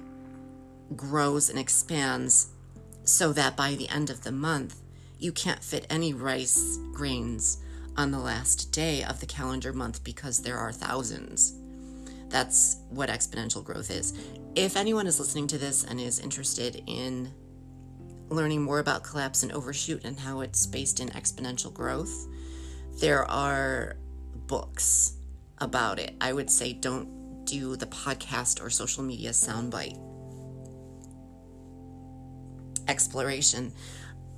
grows 0.95 1.49
and 1.49 1.59
expands 1.59 2.47
so 3.03 3.33
that 3.33 3.55
by 3.55 3.75
the 3.75 3.89
end 3.89 4.09
of 4.09 4.23
the 4.23 4.31
month, 4.31 4.81
you 5.19 5.31
can't 5.31 5.63
fit 5.63 5.85
any 5.89 6.13
rice 6.13 6.77
grains 6.93 7.57
on 7.95 8.11
the 8.11 8.19
last 8.19 8.71
day 8.71 9.03
of 9.03 9.19
the 9.19 9.25
calendar 9.25 9.73
month 9.73 10.03
because 10.03 10.41
there 10.41 10.57
are 10.57 10.71
thousands. 10.71 11.57
That's 12.29 12.77
what 12.89 13.09
exponential 13.09 13.63
growth 13.63 13.89
is. 13.89 14.13
If 14.55 14.75
anyone 14.75 15.07
is 15.07 15.19
listening 15.19 15.47
to 15.47 15.57
this 15.57 15.83
and 15.83 15.99
is 15.99 16.19
interested 16.19 16.83
in 16.85 17.33
learning 18.29 18.61
more 18.61 18.79
about 18.79 19.03
collapse 19.03 19.43
and 19.43 19.51
overshoot 19.51 20.03
and 20.03 20.19
how 20.19 20.41
it's 20.41 20.65
based 20.65 20.99
in 20.99 21.09
exponential 21.09 21.73
growth, 21.73 22.27
there 22.99 23.25
are 23.25 23.97
books 24.47 25.13
about 25.59 25.99
it. 25.99 26.15
I 26.21 26.33
would 26.33 26.49
say 26.49 26.73
don't 26.73 27.45
do 27.45 27.75
the 27.75 27.85
podcast 27.85 28.61
or 28.61 28.69
social 28.69 29.03
media 29.03 29.29
soundbite 29.29 29.97
exploration. 32.87 33.73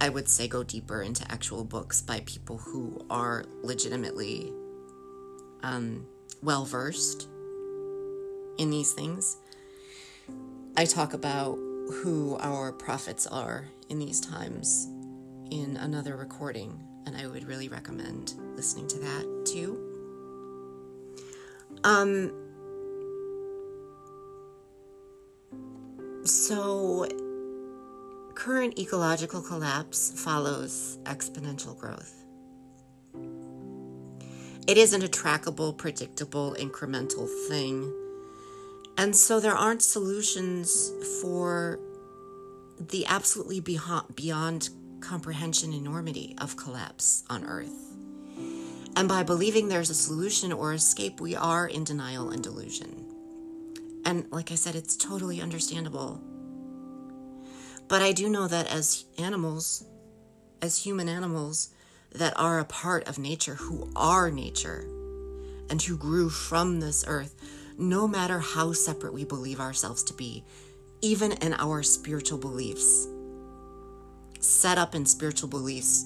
I 0.02 0.10
would 0.10 0.30
say 0.30 0.48
go 0.48 0.64
deeper 0.64 1.02
into 1.02 1.30
actual 1.32 1.64
books 1.64 2.02
by 2.02 2.22
people 2.26 2.58
who 2.58 3.06
are 3.10 3.46
legitimately 3.64 4.54
um, 5.62 6.06
well 6.42 6.66
versed 6.66 7.28
in 8.58 8.70
these 8.70 8.94
things. 8.94 9.38
I 10.78 10.86
talk 10.86 11.14
about 11.14 11.58
who 11.90 12.38
our 12.40 12.72
prophets 12.72 13.26
are 13.28 13.68
in 13.90 14.00
these 14.00 14.22
times 14.22 14.88
in 15.52 15.78
another 15.78 16.16
recording, 16.16 16.80
and 17.06 17.18
I 17.18 17.28
would 17.28 17.48
really 17.48 17.68
recommend 17.68 18.34
listening 18.56 18.88
to 18.90 19.00
that 19.00 19.46
too. 19.46 19.86
Um, 21.84 22.32
so, 26.26 27.08
current 28.36 28.78
ecological 28.78 29.42
collapse 29.42 30.12
follows 30.24 31.00
exponential 31.04 31.78
growth. 31.78 32.20
It 34.68 34.78
isn't 34.78 35.04
a 35.04 35.08
trackable, 35.08 35.76
predictable, 35.76 36.56
incremental 36.60 37.28
thing. 37.48 37.92
And 39.00 39.16
so 39.16 39.40
there 39.40 39.56
aren't 39.56 39.82
solutions 39.82 40.92
for 41.22 41.80
the 42.90 43.06
absolutely 43.06 43.62
beyond 43.62 44.70
comprehension 45.00 45.72
enormity 45.72 46.36
of 46.38 46.58
collapse 46.58 47.24
on 47.30 47.46
Earth. 47.46 47.96
And 48.98 49.08
by 49.08 49.24
believing 49.24 49.70
there's 49.70 49.90
a 49.90 49.96
solution 49.96 50.52
or 50.52 50.74
escape, 50.74 51.22
we 51.22 51.34
are 51.34 51.66
in 51.66 51.86
denial 51.86 52.32
and 52.32 52.44
delusion. 52.44 53.06
And 54.04 54.30
like 54.34 54.52
I 54.52 54.56
said, 54.56 54.76
it's 54.76 54.98
totally 54.98 55.42
understandable. 55.42 56.22
But 57.88 58.02
I 58.02 58.12
do 58.12 58.28
know 58.28 58.50
that 58.50 58.70
as 58.70 59.06
animals, 59.18 59.82
as 60.62 60.84
human 60.84 61.08
animals 61.08 61.70
that 62.12 62.34
are 62.36 62.60
a 62.60 62.66
part 62.66 63.08
of 63.08 63.18
nature, 63.18 63.56
who 63.56 63.90
are 63.96 64.30
nature, 64.30 64.82
and 65.70 65.82
who 65.82 65.96
grew 65.96 66.30
from 66.30 66.82
this 66.82 67.06
earth, 67.08 67.42
no 67.80 68.08
matter 68.08 68.40
how 68.40 68.74
separate 68.74 69.14
we 69.14 69.24
believe 69.24 69.62
ourselves 69.62 70.04
to 70.04 70.14
be, 70.14 70.44
even 71.02 71.32
in 71.32 71.54
our 71.54 71.82
spiritual 71.82 72.38
beliefs, 72.38 73.08
set 74.42 74.78
up 74.78 74.94
in 74.96 75.06
spiritual 75.06 75.48
beliefs 75.48 76.06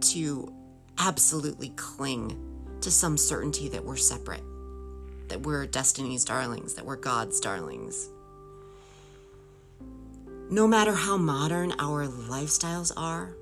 to 0.00 0.50
absolutely 0.98 1.68
cling 1.76 2.38
to 2.80 2.90
some 2.90 3.18
certainty 3.18 3.68
that 3.68 3.84
we're 3.84 3.96
separate, 3.96 4.42
that 5.28 5.42
we're 5.42 5.66
destiny's 5.66 6.24
darlings, 6.24 6.74
that 6.74 6.86
we're 6.86 6.96
God's 6.96 7.40
darlings. 7.40 8.08
No 10.50 10.66
matter 10.66 10.92
how 10.92 11.18
modern 11.18 11.72
our 11.78 12.06
lifestyles 12.06 12.90
are, 12.96 13.36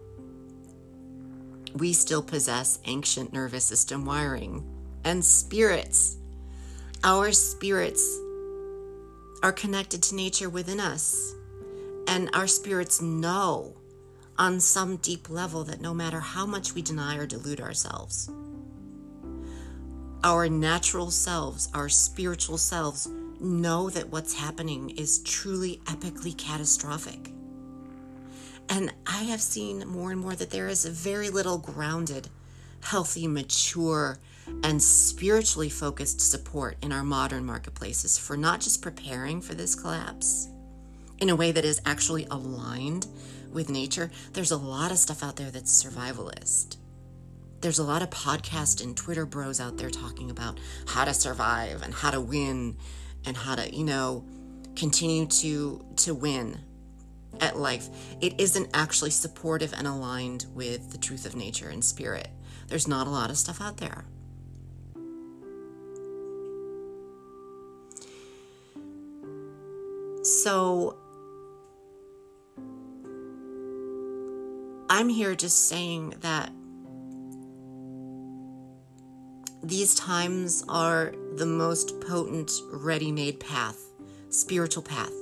we 1.75 1.93
still 1.93 2.23
possess 2.23 2.81
ancient 2.85 3.33
nervous 3.33 3.65
system 3.65 4.05
wiring 4.05 4.65
and 5.05 5.25
spirits. 5.25 6.17
Our 7.03 7.33
spirits 7.33 8.19
are 9.43 9.53
connected 9.53 10.03
to 10.03 10.15
nature 10.15 10.51
within 10.51 10.79
us, 10.79 11.35
and 12.07 12.29
our 12.35 12.47
spirits 12.47 13.01
know 13.01 13.75
on 14.37 14.61
some 14.61 14.97
deep 14.99 15.31
level 15.31 15.65
that 15.65 15.81
no 15.81 15.95
matter 15.95 16.21
how 16.21 16.45
much 16.45 16.75
we 16.75 16.83
deny 16.83 17.17
or 17.17 17.25
delude 17.25 17.59
ourselves, 17.59 18.31
our 20.23 20.51
natural 20.51 21.11
selves, 21.11 21.71
our 21.73 21.89
spiritual 21.89 22.59
selves, 22.59 23.09
know 23.41 23.89
that 23.89 24.11
what's 24.11 24.35
happening 24.35 24.91
is 24.91 25.23
truly 25.23 25.81
epically 25.87 26.37
catastrophic. 26.37 27.31
And 28.69 28.93
I 29.07 29.23
have 29.23 29.41
seen 29.41 29.89
more 29.89 30.11
and 30.13 30.21
more 30.21 30.35
that 30.35 30.51
there 30.51 30.69
is 30.69 30.85
very 30.85 31.31
little 31.31 31.57
grounded, 31.57 32.29
healthy, 32.83 33.27
mature, 33.27 34.19
and 34.63 34.83
spiritually 34.83 35.69
focused 35.69 36.21
support 36.21 36.77
in 36.83 36.93
our 36.93 37.05
modern 37.05 37.45
marketplaces 37.45 38.19
for 38.19 38.37
not 38.37 38.61
just 38.61 38.83
preparing 38.83 39.41
for 39.41 39.55
this 39.55 39.75
collapse 39.75 40.49
in 41.21 41.29
a 41.29 41.37
way 41.37 41.53
that 41.53 41.65
is 41.65 41.81
actually 41.85 42.27
aligned 42.31 43.07
with 43.53 43.69
nature, 43.69 44.11
there's 44.33 44.51
a 44.51 44.57
lot 44.57 44.91
of 44.91 44.99
stuff 44.99 45.23
out 45.23 45.37
there 45.37 45.51
that's 45.51 45.85
survivalist. 45.85 46.77
There's 47.61 47.79
a 47.79 47.85
lot 47.85 48.03
of 48.03 48.11
podcast 48.11 48.83
and 48.83 48.97
Twitter 48.97 49.27
bros 49.27 49.61
out 49.61 49.77
there 49.77 49.91
talking 49.91 50.31
about 50.31 50.59
how 50.87 51.05
to 51.05 51.13
survive 51.13 51.83
and 51.83 51.93
how 51.93 52.11
to 52.11 52.21
win 52.21 52.79
and 53.27 53.37
how 53.37 53.55
to, 53.55 53.75
you 53.75 53.85
know, 53.85 54.25
continue 54.77 55.27
to 55.27 55.85
to 55.97 56.15
win 56.15 56.61
at 57.41 57.59
life. 57.59 57.89
It 58.21 58.41
isn't 58.41 58.71
actually 58.73 59.11
supportive 59.11 59.75
and 59.77 59.87
aligned 59.87 60.47
with 60.55 60.91
the 60.91 60.99
truth 60.99 61.27
of 61.27 61.37
nature 61.37 61.69
and 61.69 61.85
spirit. 61.85 62.29
There's 62.69 62.89
not 62.89 63.07
a 63.07 63.11
lot 63.11 63.31
of 63.31 63.37
stuff 63.37 63.61
out 63.61 63.77
there. 63.77 64.05
So 70.43 70.97
I'm 74.89 75.11
here 75.11 75.35
just 75.35 75.69
saying 75.69 76.15
that 76.21 76.51
these 79.63 79.95
times 79.95 80.65
are 80.67 81.13
the 81.37 81.45
most 81.45 82.01
potent, 82.01 82.53
ready 82.73 83.13
made 83.13 83.39
path, 83.39 83.77
spiritual 84.31 84.83
path, 84.83 85.13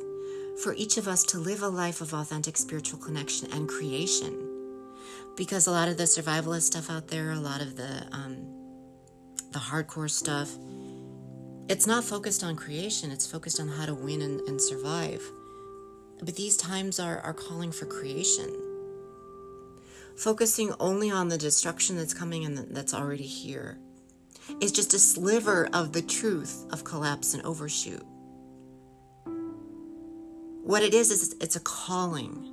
for 0.63 0.73
each 0.75 0.97
of 0.99 1.09
us 1.09 1.25
to 1.25 1.39
live 1.39 1.63
a 1.63 1.69
life 1.69 2.01
of 2.01 2.15
authentic 2.15 2.57
spiritual 2.57 3.01
connection 3.01 3.51
and 3.51 3.69
creation. 3.69 4.45
Because 5.37 5.67
a 5.67 5.73
lot 5.73 5.89
of 5.89 5.97
the 5.97 6.05
survivalist 6.05 6.63
stuff 6.63 6.89
out 6.89 7.09
there, 7.09 7.33
a 7.33 7.41
lot 7.41 7.61
of 7.61 7.75
the 7.75 8.07
um, 8.13 8.37
the 9.51 9.59
hardcore 9.59 10.11
stuff, 10.11 10.51
it's 11.69 11.87
not 11.87 12.05
focused 12.05 12.43
on 12.43 12.57
creation, 12.57 13.11
it's 13.11 13.27
focused 13.27 13.61
on 13.61 13.69
how 13.69 13.87
to 13.87 13.95
win 13.95 14.23
and, 14.23 14.41
and 14.43 14.61
survive. 14.61 15.23
But 16.21 16.37
these 16.37 16.57
times 16.57 16.99
are, 16.99 17.21
are 17.21 17.35
calling 17.35 17.73
for 17.73 17.87
creation 17.87 18.51
focusing 20.19 20.75
only 20.81 21.11
on 21.11 21.29
the 21.29 21.39
destruction 21.39 21.97
that's 21.97 22.13
coming 22.13 22.45
and 22.45 22.59
that's 22.75 22.93
already 22.93 23.27
here 23.27 23.79
is 24.61 24.73
just 24.73 24.93
a 24.93 24.99
sliver 24.99 25.69
of 25.73 25.93
the 25.93 26.03
truth 26.03 26.67
of 26.73 26.83
collapse 26.83 27.35
and 27.35 27.45
overshoot. 27.45 28.03
What 30.65 30.83
it 30.83 30.93
is, 30.93 31.11
is 31.11 31.37
it's 31.41 31.57
a 31.57 31.61
calling 31.61 32.53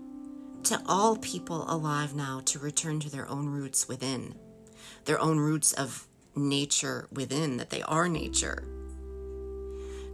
to 0.63 0.82
all 0.86 1.17
people 1.17 1.65
alive 1.69 2.15
now 2.15 2.41
to 2.45 2.60
return 2.60 2.99
to 2.99 3.10
their 3.10 3.28
own 3.28 3.47
roots 3.47 3.88
within, 3.88 4.36
their 5.06 5.19
own 5.19 5.39
roots 5.39 5.73
of 5.73 6.08
nature 6.36 7.08
within, 7.12 7.58
that 7.58 7.71
they 7.71 7.82
are 7.84 8.08
nature, 8.08 8.63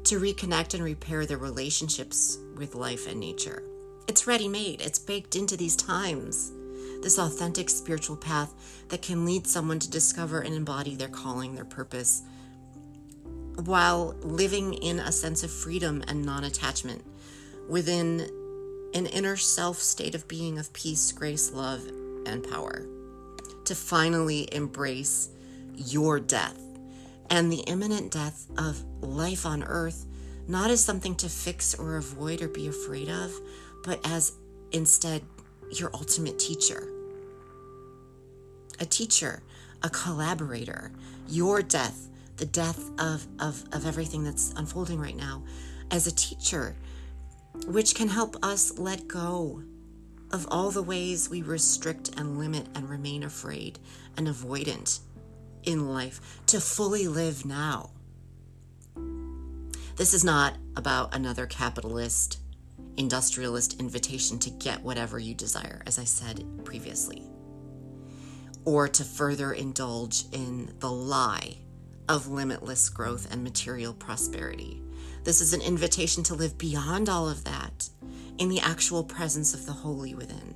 to 0.05 0.19
reconnect 0.19 0.73
and 0.73 0.83
repair 0.83 1.25
their 1.25 1.37
relationships 1.37 2.37
with 2.55 2.75
life 2.75 3.07
and 3.07 3.19
nature. 3.19 3.63
It's 4.07 4.27
ready 4.27 4.47
made, 4.47 4.81
it's 4.81 4.99
baked 4.99 5.35
into 5.35 5.55
these 5.55 5.75
times 5.75 6.51
this 7.01 7.17
authentic 7.17 7.69
spiritual 7.69 8.15
path 8.15 8.53
that 8.89 9.01
can 9.01 9.25
lead 9.25 9.47
someone 9.47 9.79
to 9.79 9.89
discover 9.89 10.41
and 10.41 10.53
embody 10.53 10.95
their 10.95 11.07
calling, 11.07 11.55
their 11.55 11.65
purpose, 11.65 12.21
while 13.65 14.15
living 14.21 14.73
in 14.75 14.99
a 14.99 15.11
sense 15.11 15.43
of 15.43 15.51
freedom 15.51 16.03
and 16.07 16.23
non 16.23 16.43
attachment 16.43 17.03
within 17.67 18.21
an 18.93 19.05
inner 19.07 19.35
self 19.35 19.77
state 19.77 20.15
of 20.15 20.27
being 20.27 20.57
of 20.57 20.71
peace, 20.73 21.11
grace, 21.11 21.51
love, 21.51 21.85
and 22.25 22.47
power. 22.49 22.85
To 23.65 23.75
finally 23.75 24.49
embrace 24.51 25.29
your 25.75 26.19
death 26.19 26.59
and 27.31 27.49
the 27.49 27.61
imminent 27.61 28.11
death 28.11 28.45
of 28.57 28.83
life 28.99 29.45
on 29.45 29.63
earth, 29.63 30.05
not 30.47 30.69
as 30.69 30.83
something 30.83 31.15
to 31.15 31.29
fix 31.29 31.73
or 31.73 31.95
avoid 31.95 32.41
or 32.41 32.49
be 32.49 32.67
afraid 32.67 33.09
of, 33.09 33.33
but 33.85 34.05
as 34.05 34.33
instead 34.73 35.23
your 35.71 35.89
ultimate 35.93 36.37
teacher. 36.37 36.89
A 38.81 38.85
teacher, 38.85 39.41
a 39.81 39.89
collaborator, 39.89 40.91
your 41.29 41.61
death, 41.61 42.09
the 42.35 42.45
death 42.45 42.91
of, 42.99 43.25
of, 43.39 43.63
of 43.71 43.87
everything 43.87 44.25
that's 44.25 44.53
unfolding 44.57 44.99
right 44.99 45.15
now, 45.15 45.41
as 45.89 46.07
a 46.07 46.15
teacher, 46.15 46.75
which 47.65 47.95
can 47.95 48.09
help 48.09 48.35
us 48.43 48.77
let 48.77 49.07
go 49.07 49.63
of 50.33 50.47
all 50.51 50.69
the 50.69 50.83
ways 50.83 51.29
we 51.29 51.41
restrict 51.41 52.11
and 52.17 52.37
limit 52.37 52.67
and 52.75 52.89
remain 52.89 53.23
afraid 53.23 53.79
and 54.17 54.27
avoidant 54.27 54.99
in 55.63 55.89
life 55.89 56.41
to 56.47 56.59
fully 56.59 57.07
live 57.07 57.45
now. 57.45 57.91
This 59.95 60.13
is 60.13 60.23
not 60.23 60.55
about 60.75 61.13
another 61.13 61.45
capitalist, 61.45 62.39
industrialist 62.97 63.79
invitation 63.79 64.39
to 64.39 64.49
get 64.49 64.81
whatever 64.81 65.19
you 65.19 65.35
desire, 65.35 65.83
as 65.85 65.99
I 65.99 66.05
said 66.05 66.43
previously, 66.63 67.23
or 68.65 68.87
to 68.87 69.03
further 69.03 69.53
indulge 69.53 70.25
in 70.31 70.73
the 70.79 70.91
lie 70.91 71.57
of 72.09 72.27
limitless 72.27 72.89
growth 72.89 73.31
and 73.31 73.43
material 73.43 73.93
prosperity. 73.93 74.81
This 75.23 75.39
is 75.39 75.53
an 75.53 75.61
invitation 75.61 76.23
to 76.23 76.35
live 76.35 76.57
beyond 76.57 77.07
all 77.07 77.29
of 77.29 77.43
that 77.43 77.89
in 78.37 78.49
the 78.49 78.59
actual 78.59 79.03
presence 79.03 79.53
of 79.53 79.65
the 79.65 79.71
holy 79.71 80.15
within, 80.15 80.55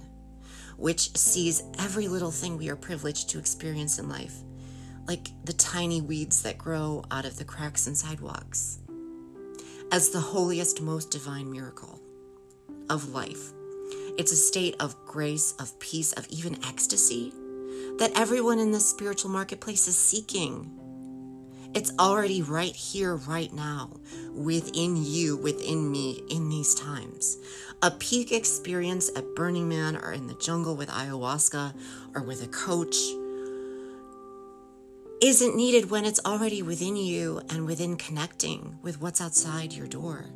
which 0.76 1.16
sees 1.16 1.64
every 1.78 2.08
little 2.08 2.32
thing 2.32 2.58
we 2.58 2.70
are 2.70 2.76
privileged 2.76 3.30
to 3.30 3.40
experience 3.40 4.00
in 4.00 4.10
life, 4.10 4.38
like 5.08 5.30
the 5.44 5.54
tiny 5.54 6.02
weeds 6.02 6.42
that 6.44 6.58
grow 6.58 7.04
out 7.12 7.26
of 7.26 7.38
the 7.38 7.46
cracks 7.46 7.88
in 7.88 7.96
sidewalks, 7.96 8.80
as 9.92 10.10
the 10.10 10.20
holiest, 10.20 10.82
most 10.82 11.12
divine 11.12 11.52
miracle 11.52 12.00
of 12.90 13.10
life. 13.10 13.52
It's 14.18 14.32
a 14.32 14.38
state 14.38 14.76
of 14.80 14.96
grace, 15.06 15.54
of 15.60 15.78
peace, 15.80 16.14
of 16.14 16.28
even 16.30 16.64
ecstasy 16.66 17.34
that 18.00 18.12
everyone 18.16 18.60
in 18.60 18.72
the 18.72 18.80
spiritual 18.80 19.30
marketplace 19.30 19.88
is 19.88 19.98
seeking 19.98 20.72
it's 21.76 21.92
already 22.00 22.42
right 22.42 22.74
here, 22.74 23.18
right 23.18 23.52
now, 23.52 23.92
within 24.34 24.96
you, 24.96 25.36
within 25.36 25.92
me, 25.92 26.24
in 26.30 26.48
these 26.48 26.74
times. 26.74 27.38
A 27.82 27.92
peak 27.92 28.32
experience 28.32 29.12
at 29.14 29.36
Burning 29.36 29.68
Man 29.68 29.98
or 29.98 30.14
in 30.14 30.28
the 30.28 30.36
jungle 30.36 30.78
with 30.78 30.88
ayahuasca 30.88 31.74
or 32.16 32.22
with 32.22 32.42
a 32.42 32.48
coach 32.48 32.96
isn't 35.26 35.56
needed 35.56 35.90
when 35.90 36.06
it's 36.06 36.24
already 36.24 36.62
within 36.62 36.96
you 36.96 37.42
and 37.50 37.66
within 37.66 37.98
connecting 37.98 38.78
with 38.84 39.02
what's 39.02 39.20
outside 39.20 39.74
your 39.74 39.88
door, 39.88 40.30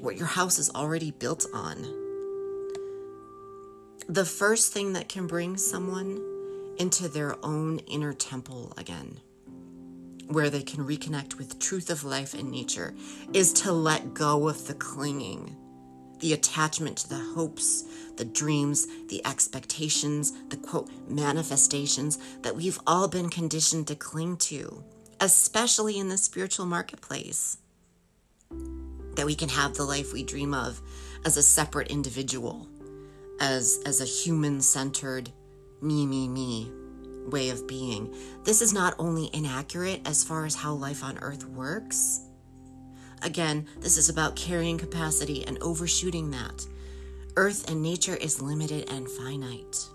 what 0.00 0.16
your 0.16 0.26
house 0.26 0.58
is 0.58 0.68
already 0.70 1.12
built 1.12 1.46
on. 1.54 1.76
The 4.08 4.24
first 4.24 4.72
thing 4.72 4.94
that 4.94 5.08
can 5.08 5.28
bring 5.28 5.56
someone 5.56 6.20
into 6.76 7.06
their 7.06 7.36
own 7.44 7.78
inner 7.86 8.12
temple 8.12 8.72
again 8.76 9.20
where 10.26 10.50
they 10.50 10.62
can 10.62 10.84
reconnect 10.84 11.38
with 11.38 11.60
truth 11.60 11.88
of 11.88 12.02
life 12.02 12.34
and 12.34 12.50
nature 12.50 12.96
is 13.32 13.52
to 13.52 13.70
let 13.70 14.12
go 14.12 14.48
of 14.48 14.66
the 14.66 14.74
clinging 14.74 15.54
the 16.24 16.32
attachment 16.32 16.96
to 16.96 17.08
the 17.10 17.18
hopes 17.34 17.84
the 18.16 18.24
dreams 18.24 18.86
the 19.08 19.20
expectations 19.26 20.32
the 20.48 20.56
quote 20.56 20.88
manifestations 21.06 22.18
that 22.40 22.56
we've 22.56 22.80
all 22.86 23.08
been 23.08 23.28
conditioned 23.28 23.86
to 23.86 23.94
cling 23.94 24.34
to 24.34 24.82
especially 25.20 25.98
in 25.98 26.08
the 26.08 26.16
spiritual 26.16 26.64
marketplace 26.64 27.58
that 29.16 29.26
we 29.26 29.34
can 29.34 29.50
have 29.50 29.74
the 29.74 29.84
life 29.84 30.14
we 30.14 30.22
dream 30.22 30.54
of 30.54 30.80
as 31.26 31.36
a 31.36 31.42
separate 31.42 31.88
individual 31.88 32.66
as 33.38 33.78
as 33.84 34.00
a 34.00 34.06
human 34.06 34.62
centered 34.62 35.30
me 35.82 36.06
me 36.06 36.26
me 36.26 36.72
way 37.26 37.50
of 37.50 37.66
being. 37.66 38.14
This 38.44 38.60
is 38.60 38.74
not 38.74 38.94
only 38.98 39.30
inaccurate 39.32 40.02
as 40.06 40.22
far 40.22 40.44
as 40.44 40.54
how 40.54 40.74
life 40.74 41.02
on 41.02 41.18
earth 41.18 41.46
works. 41.46 42.20
Again, 43.24 43.66
this 43.80 43.96
is 43.96 44.10
about 44.10 44.36
carrying 44.36 44.76
capacity 44.76 45.46
and 45.46 45.58
overshooting 45.62 46.30
that. 46.32 46.66
Earth 47.36 47.70
and 47.70 47.82
nature 47.82 48.16
is 48.16 48.42
limited 48.42 48.90
and 48.90 49.10
finite. 49.10 49.88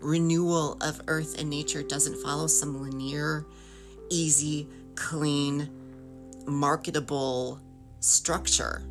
Renewal 0.00 0.76
of 0.82 1.00
earth 1.08 1.40
and 1.40 1.48
nature 1.48 1.82
doesn't 1.82 2.22
follow 2.22 2.46
some 2.46 2.82
linear, 2.82 3.46
easy, 4.10 4.68
clean, 4.96 5.70
marketable 6.46 7.58
structure. 8.00 8.82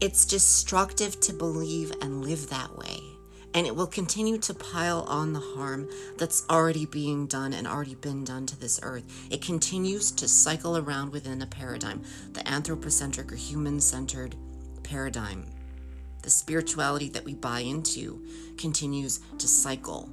It's 0.00 0.24
destructive 0.24 1.18
to 1.20 1.32
believe 1.32 1.92
and 2.00 2.24
live 2.24 2.48
that 2.50 2.78
way 2.78 3.15
and 3.54 3.66
it 3.66 3.74
will 3.74 3.86
continue 3.86 4.38
to 4.38 4.54
pile 4.54 5.02
on 5.08 5.32
the 5.32 5.40
harm 5.40 5.88
that's 6.18 6.44
already 6.50 6.86
being 6.86 7.26
done 7.26 7.52
and 7.52 7.66
already 7.66 7.94
been 7.94 8.24
done 8.24 8.46
to 8.46 8.58
this 8.58 8.78
earth. 8.82 9.04
It 9.30 9.42
continues 9.42 10.10
to 10.12 10.28
cycle 10.28 10.76
around 10.76 11.12
within 11.12 11.40
a 11.42 11.46
paradigm, 11.46 12.02
the 12.32 12.46
anthropocentric 12.48 13.32
or 13.32 13.36
human 13.36 13.80
centered 13.80 14.36
paradigm. 14.82 15.46
The 16.22 16.30
spirituality 16.30 17.08
that 17.10 17.24
we 17.24 17.34
buy 17.34 17.60
into 17.60 18.26
continues 18.58 19.20
to 19.38 19.48
cycle 19.48 20.10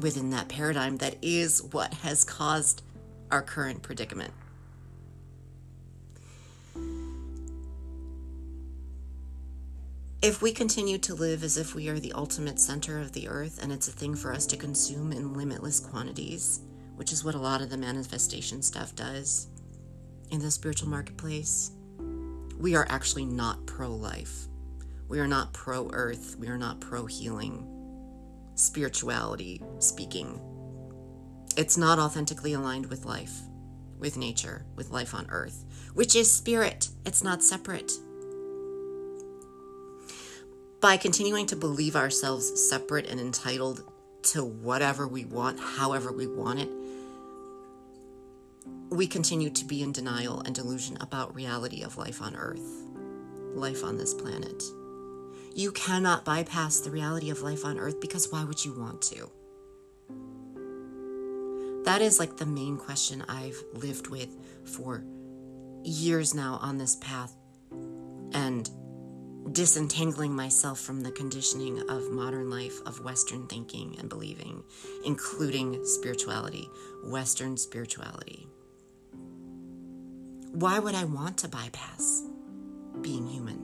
within 0.00 0.30
that 0.30 0.48
paradigm 0.48 0.96
that 0.98 1.16
is 1.22 1.62
what 1.62 1.92
has 1.94 2.24
caused 2.24 2.82
our 3.30 3.42
current 3.42 3.82
predicament. 3.82 4.32
If 10.22 10.40
we 10.40 10.52
continue 10.52 10.98
to 10.98 11.16
live 11.16 11.42
as 11.42 11.56
if 11.56 11.74
we 11.74 11.88
are 11.88 11.98
the 11.98 12.12
ultimate 12.12 12.60
center 12.60 13.00
of 13.00 13.10
the 13.10 13.26
earth 13.26 13.60
and 13.60 13.72
it's 13.72 13.88
a 13.88 13.92
thing 13.92 14.14
for 14.14 14.32
us 14.32 14.46
to 14.46 14.56
consume 14.56 15.10
in 15.10 15.34
limitless 15.34 15.80
quantities, 15.80 16.60
which 16.94 17.10
is 17.10 17.24
what 17.24 17.34
a 17.34 17.40
lot 17.40 17.60
of 17.60 17.70
the 17.70 17.76
manifestation 17.76 18.62
stuff 18.62 18.94
does 18.94 19.48
in 20.30 20.38
the 20.38 20.48
spiritual 20.48 20.88
marketplace, 20.88 21.72
we 22.56 22.76
are 22.76 22.86
actually 22.88 23.24
not 23.24 23.66
pro 23.66 23.88
life. 23.90 24.46
We 25.08 25.18
are 25.18 25.26
not 25.26 25.52
pro 25.52 25.90
earth. 25.92 26.36
We 26.38 26.46
are 26.46 26.56
not 26.56 26.80
pro 26.80 27.06
healing, 27.06 27.66
spirituality 28.54 29.60
speaking. 29.80 30.40
It's 31.56 31.76
not 31.76 31.98
authentically 31.98 32.52
aligned 32.52 32.86
with 32.86 33.04
life, 33.04 33.40
with 33.98 34.16
nature, 34.16 34.66
with 34.76 34.90
life 34.90 35.16
on 35.16 35.26
earth, 35.30 35.64
which 35.94 36.14
is 36.14 36.30
spirit. 36.30 36.90
It's 37.04 37.24
not 37.24 37.42
separate 37.42 37.90
by 40.82 40.96
continuing 40.96 41.46
to 41.46 41.54
believe 41.54 41.94
ourselves 41.94 42.60
separate 42.68 43.06
and 43.06 43.20
entitled 43.20 43.84
to 44.20 44.44
whatever 44.44 45.06
we 45.06 45.24
want, 45.24 45.58
however 45.60 46.10
we 46.12 46.26
want 46.26 46.58
it, 46.58 46.68
we 48.90 49.06
continue 49.06 49.48
to 49.48 49.64
be 49.64 49.80
in 49.80 49.92
denial 49.92 50.40
and 50.40 50.56
delusion 50.56 50.98
about 51.00 51.36
reality 51.36 51.82
of 51.84 51.96
life 51.96 52.20
on 52.20 52.34
earth, 52.34 52.68
life 53.54 53.84
on 53.84 53.96
this 53.96 54.12
planet. 54.12 54.60
You 55.54 55.70
cannot 55.70 56.24
bypass 56.24 56.80
the 56.80 56.90
reality 56.90 57.30
of 57.30 57.42
life 57.42 57.64
on 57.64 57.78
earth 57.78 58.00
because 58.00 58.32
why 58.32 58.42
would 58.42 58.64
you 58.64 58.72
want 58.76 59.02
to? 59.02 59.30
That 61.84 62.02
is 62.02 62.18
like 62.18 62.38
the 62.38 62.46
main 62.46 62.76
question 62.76 63.24
I've 63.28 63.62
lived 63.72 64.08
with 64.08 64.36
for 64.64 65.04
years 65.84 66.34
now 66.34 66.58
on 66.60 66.78
this 66.78 66.96
path. 66.96 67.36
Disentangling 69.52 70.34
myself 70.34 70.80
from 70.80 71.02
the 71.02 71.10
conditioning 71.10 71.78
of 71.90 72.10
modern 72.10 72.48
life, 72.48 72.80
of 72.86 73.04
Western 73.04 73.46
thinking 73.48 73.96
and 73.98 74.08
believing, 74.08 74.62
including 75.04 75.84
spirituality, 75.84 76.70
Western 77.04 77.58
spirituality. 77.58 78.48
Why 80.52 80.78
would 80.78 80.94
I 80.94 81.04
want 81.04 81.36
to 81.38 81.48
bypass 81.48 82.22
being 83.02 83.26
human? 83.26 83.58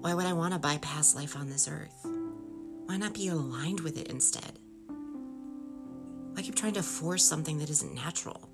Why 0.00 0.14
would 0.14 0.26
I 0.26 0.32
want 0.32 0.54
to 0.54 0.58
bypass 0.58 1.14
life 1.14 1.36
on 1.36 1.50
this 1.50 1.68
earth? 1.68 2.06
Why 2.86 2.96
not 2.96 3.12
be 3.12 3.28
aligned 3.28 3.80
with 3.80 3.98
it 3.98 4.08
instead? 4.08 4.58
I 6.36 6.42
keep 6.42 6.54
trying 6.54 6.74
to 6.74 6.82
force 6.82 7.24
something 7.24 7.58
that 7.58 7.68
isn't 7.68 7.94
natural. 7.94 8.49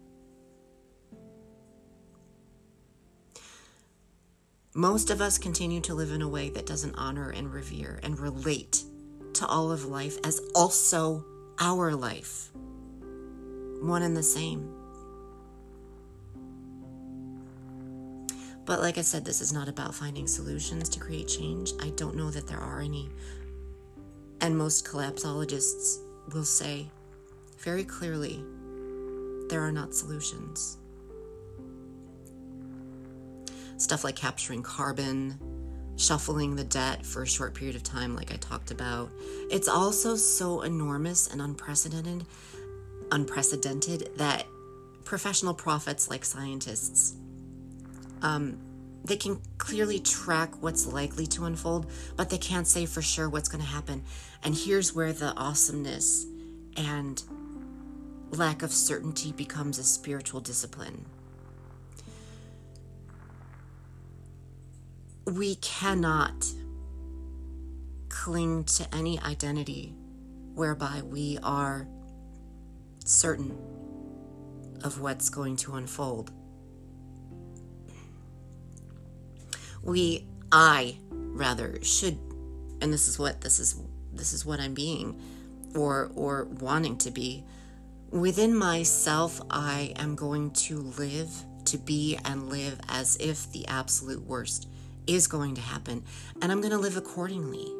Most 4.77 5.09
of 5.09 5.23
us 5.23 5.39
continue 5.39 5.81
to 5.81 5.95
live 5.95 6.13
in 6.13 6.21
a 6.21 6.29
way 6.29 6.51
that 6.51 6.67
doesn't 6.67 6.97
honor 6.97 7.31
and 7.31 7.51
revere 7.51 7.99
and 8.03 8.21
relate 8.21 8.85
to 9.33 9.47
all 9.47 9.73
of 9.73 9.87
life 9.87 10.19
as 10.23 10.39
also 10.55 11.25
our 11.59 11.95
life, 11.95 12.51
one 13.81 14.03
and 14.03 14.15
the 14.15 14.23
same. 14.23 14.71
But 18.67 18.81
like 18.81 18.99
I 18.99 19.01
said, 19.01 19.25
this 19.25 19.41
is 19.41 19.51
not 19.51 19.67
about 19.67 19.95
finding 19.95 20.27
solutions 20.27 20.91
to 20.91 21.01
create 21.01 21.27
change. 21.27 21.73
I 21.81 21.89
don't 21.97 22.15
know 22.15 22.31
that 22.31 22.47
there 22.47 22.61
are 22.61 22.83
any. 22.83 23.09
And 24.43 24.59
most 24.59 24.85
collapsologists 24.85 26.01
will 26.35 26.45
say 26.45 26.91
very 27.57 27.85
clearly 27.85 28.45
there 29.49 29.63
are 29.63 29.73
not 29.73 29.95
solutions 29.95 30.77
stuff 33.77 34.05
like 34.05 34.17
capturing 34.17 34.63
carbon, 34.63 35.39
shuffling 35.97 36.57
the 36.57 36.65
debt 36.65 37.05
for 37.05 37.23
a 37.23 37.27
short 37.27 37.55
period 37.55 37.77
of 37.77 37.83
time, 37.83 38.15
like 38.15 38.33
I 38.33 38.37
talked 38.37 38.71
about. 38.71 39.11
It's 39.51 39.69
also 39.69 40.17
so 40.17 40.63
enormous 40.63 41.29
and 41.29 41.41
unprecedented, 41.41 42.27
unprecedented 43.11 44.11
that 44.17 44.47
professional 45.05 45.55
prophets 45.55 46.11
like 46.11 46.25
scientists, 46.25 47.15
um, 48.23 48.59
they 49.05 49.17
can 49.17 49.41
clearly 49.57 50.01
track 50.01 50.63
what's 50.63 50.87
likely 50.87 51.27
to 51.29 51.45
unfold, 51.45 51.87
but 52.17 52.29
they 52.29 52.39
can't 52.39 52.67
say 52.67 52.87
for 52.87 53.01
sure 53.01 53.29
what's 53.29 53.49
going 53.49 53.63
to 53.63 53.71
happen. 53.71 54.03
And 54.43 54.55
here's 54.55 54.95
where 54.95 55.13
the 55.13 55.33
awesomeness 55.35 56.27
and 56.77 57.23
lack 58.31 58.63
of 58.63 58.73
certainty 58.73 59.31
becomes 59.33 59.79
a 59.79 59.85
spiritual 59.85 60.41
discipline 60.41 61.07
we 65.27 65.57
cannot 65.57 66.47
cling 68.09 68.65
to 68.65 68.95
any 68.95 69.21
identity 69.21 69.95
whereby 70.55 71.03
we 71.05 71.39
are 71.43 71.87
certain 73.05 73.59
of 74.85 75.01
what's 75.01 75.29
going 75.29 75.57
to 75.57 75.75
unfold. 75.75 76.31
We, 79.83 80.27
I 80.51 80.97
rather, 81.11 81.83
should, 81.83 82.19
and 82.81 82.93
this 82.93 83.09
is 83.09 83.19
what 83.19 83.41
this 83.41 83.59
is, 83.59 83.81
this 84.13 84.33
is 84.33 84.47
what 84.47 84.61
I'm 84.61 84.75
being, 84.75 85.21
or 85.75 86.11
or 86.15 86.45
wanting 86.45 86.99
to 86.99 87.11
be. 87.11 87.45
Within 88.11 88.57
myself, 88.57 89.41
I 89.51 89.93
am 89.97 90.15
going 90.15 90.53
to 90.53 90.79
live, 90.79 91.31
to 91.67 91.79
be, 91.79 92.19
and 92.25 92.49
live 92.49 92.81
as 92.89 93.17
if 93.17 93.51
the 93.53 93.67
absolute 93.67 94.23
worst 94.23 94.69
is 95.07 95.27
going 95.27 95.55
to 95.55 95.61
happen, 95.61 96.05
and 96.41 96.51
I'm 96.51 96.61
going 96.61 96.73
to 96.73 96.79
live 96.79 96.97
accordingly. 96.97 97.73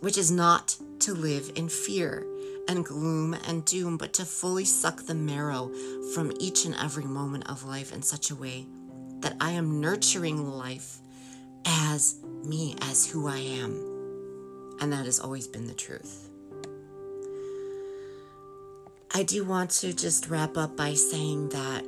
Which 0.00 0.16
is 0.16 0.30
not 0.30 0.76
to 1.00 1.14
live 1.14 1.52
in 1.56 1.68
fear 1.68 2.26
and 2.68 2.84
gloom 2.84 3.34
and 3.46 3.64
doom, 3.64 3.96
but 3.96 4.12
to 4.14 4.24
fully 4.24 4.64
suck 4.64 5.02
the 5.02 5.14
marrow 5.14 5.70
from 6.14 6.32
each 6.38 6.64
and 6.64 6.74
every 6.76 7.04
moment 7.04 7.48
of 7.50 7.64
life 7.64 7.92
in 7.92 8.02
such 8.02 8.30
a 8.30 8.34
way 8.34 8.66
that 9.20 9.36
I 9.40 9.50
am 9.50 9.80
nurturing 9.80 10.50
life 10.50 10.98
as 11.66 12.16
me, 12.44 12.76
as 12.82 13.10
who 13.10 13.28
I 13.28 13.38
am. 13.38 13.72
And 14.80 14.92
that 14.92 15.04
has 15.04 15.20
always 15.20 15.46
been 15.46 15.66
the 15.66 15.74
truth. 15.74 16.30
I 19.12 19.24
do 19.24 19.44
want 19.44 19.70
to 19.70 19.92
just 19.92 20.28
wrap 20.30 20.56
up 20.56 20.76
by 20.76 20.94
saying 20.94 21.50
that 21.50 21.84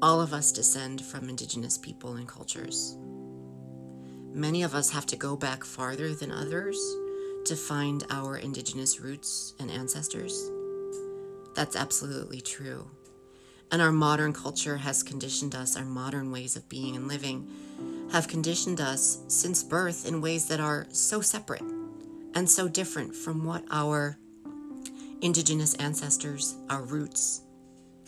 all 0.00 0.20
of 0.20 0.32
us 0.32 0.52
descend 0.52 1.04
from 1.04 1.28
indigenous 1.28 1.76
people 1.76 2.14
and 2.16 2.28
cultures. 2.28 2.96
Many 4.32 4.62
of 4.62 4.74
us 4.74 4.90
have 4.90 5.06
to 5.06 5.16
go 5.16 5.36
back 5.36 5.64
farther 5.64 6.14
than 6.14 6.30
others 6.30 6.78
to 7.46 7.56
find 7.56 8.04
our 8.10 8.36
indigenous 8.36 9.00
roots 9.00 9.54
and 9.58 9.70
ancestors. 9.70 10.50
That's 11.54 11.74
absolutely 11.74 12.40
true. 12.40 12.88
And 13.72 13.82
our 13.82 13.92
modern 13.92 14.32
culture 14.32 14.76
has 14.76 15.02
conditioned 15.02 15.54
us, 15.54 15.76
our 15.76 15.84
modern 15.84 16.30
ways 16.30 16.56
of 16.56 16.68
being 16.68 16.94
and 16.94 17.08
living 17.08 17.48
have 18.12 18.28
conditioned 18.28 18.80
us 18.80 19.18
since 19.28 19.62
birth 19.62 20.06
in 20.06 20.20
ways 20.20 20.46
that 20.48 20.60
are 20.60 20.86
so 20.90 21.20
separate 21.20 21.62
and 22.34 22.48
so 22.48 22.68
different 22.68 23.14
from 23.14 23.44
what 23.44 23.64
our 23.70 24.16
indigenous 25.20 25.74
ancestors, 25.74 26.54
our 26.70 26.82
roots, 26.82 27.42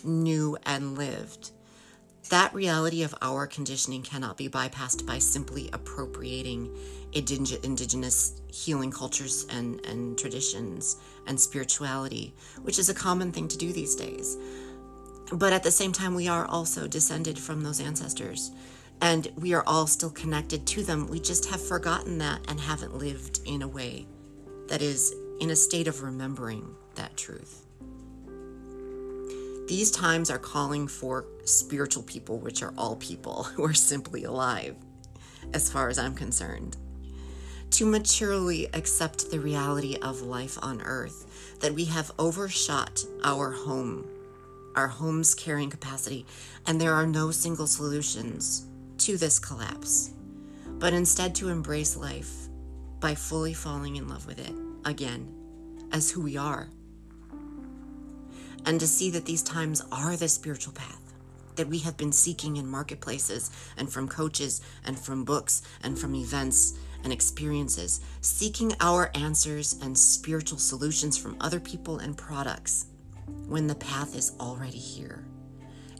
knew 0.04 0.56
and 0.64 0.96
lived. 0.96 1.50
That 2.28 2.54
reality 2.54 3.02
of 3.02 3.14
our 3.22 3.46
conditioning 3.46 4.02
cannot 4.02 4.36
be 4.36 4.48
bypassed 4.48 5.06
by 5.06 5.18
simply 5.18 5.70
appropriating 5.72 6.76
indigenous 7.12 8.40
healing 8.46 8.92
cultures 8.92 9.46
and, 9.50 9.84
and 9.86 10.16
traditions 10.18 10.96
and 11.26 11.40
spirituality, 11.40 12.34
which 12.62 12.78
is 12.78 12.88
a 12.88 12.94
common 12.94 13.32
thing 13.32 13.48
to 13.48 13.58
do 13.58 13.72
these 13.72 13.96
days. 13.96 14.36
But 15.32 15.52
at 15.52 15.62
the 15.62 15.70
same 15.70 15.92
time, 15.92 16.14
we 16.14 16.28
are 16.28 16.46
also 16.46 16.86
descended 16.86 17.38
from 17.38 17.62
those 17.62 17.80
ancestors 17.80 18.52
and 19.00 19.32
we 19.36 19.54
are 19.54 19.64
all 19.66 19.86
still 19.86 20.10
connected 20.10 20.66
to 20.66 20.82
them. 20.82 21.06
We 21.06 21.20
just 21.20 21.46
have 21.46 21.66
forgotten 21.66 22.18
that 22.18 22.40
and 22.48 22.60
haven't 22.60 22.94
lived 22.94 23.40
in 23.46 23.62
a 23.62 23.68
way 23.68 24.06
that 24.68 24.82
is 24.82 25.14
in 25.40 25.50
a 25.50 25.56
state 25.56 25.88
of 25.88 26.02
remembering 26.02 26.76
that 26.96 27.16
truth. 27.16 27.66
These 29.70 29.92
times 29.92 30.30
are 30.30 30.38
calling 30.38 30.88
for 30.88 31.26
spiritual 31.44 32.02
people, 32.02 32.40
which 32.40 32.60
are 32.60 32.74
all 32.76 32.96
people 32.96 33.44
who 33.54 33.64
are 33.64 33.72
simply 33.72 34.24
alive, 34.24 34.74
as 35.54 35.70
far 35.70 35.88
as 35.88 35.96
I'm 35.96 36.16
concerned, 36.16 36.76
to 37.70 37.86
maturely 37.86 38.66
accept 38.74 39.30
the 39.30 39.38
reality 39.38 39.96
of 40.02 40.22
life 40.22 40.58
on 40.60 40.82
earth, 40.82 41.56
that 41.60 41.72
we 41.72 41.84
have 41.84 42.10
overshot 42.18 43.04
our 43.22 43.52
home, 43.52 44.08
our 44.74 44.88
home's 44.88 45.36
carrying 45.36 45.70
capacity, 45.70 46.26
and 46.66 46.80
there 46.80 46.94
are 46.94 47.06
no 47.06 47.30
single 47.30 47.68
solutions 47.68 48.66
to 48.98 49.16
this 49.16 49.38
collapse, 49.38 50.10
but 50.80 50.92
instead 50.92 51.32
to 51.36 51.48
embrace 51.48 51.96
life 51.96 52.48
by 52.98 53.14
fully 53.14 53.54
falling 53.54 53.94
in 53.94 54.08
love 54.08 54.26
with 54.26 54.40
it 54.40 54.52
again 54.84 55.32
as 55.92 56.10
who 56.10 56.22
we 56.22 56.36
are. 56.36 56.70
And 58.66 58.78
to 58.80 58.86
see 58.86 59.10
that 59.10 59.24
these 59.24 59.42
times 59.42 59.82
are 59.90 60.16
the 60.16 60.28
spiritual 60.28 60.72
path 60.72 61.00
that 61.56 61.68
we 61.68 61.78
have 61.78 61.96
been 61.96 62.12
seeking 62.12 62.56
in 62.56 62.66
marketplaces 62.66 63.50
and 63.76 63.92
from 63.92 64.08
coaches 64.08 64.62
and 64.84 64.98
from 64.98 65.24
books 65.24 65.62
and 65.82 65.98
from 65.98 66.14
events 66.14 66.78
and 67.04 67.12
experiences, 67.12 68.00
seeking 68.20 68.72
our 68.80 69.10
answers 69.14 69.78
and 69.82 69.96
spiritual 69.96 70.58
solutions 70.58 71.18
from 71.18 71.36
other 71.40 71.60
people 71.60 71.98
and 71.98 72.16
products 72.16 72.86
when 73.46 73.66
the 73.66 73.74
path 73.74 74.16
is 74.16 74.32
already 74.40 74.78
here. 74.78 75.24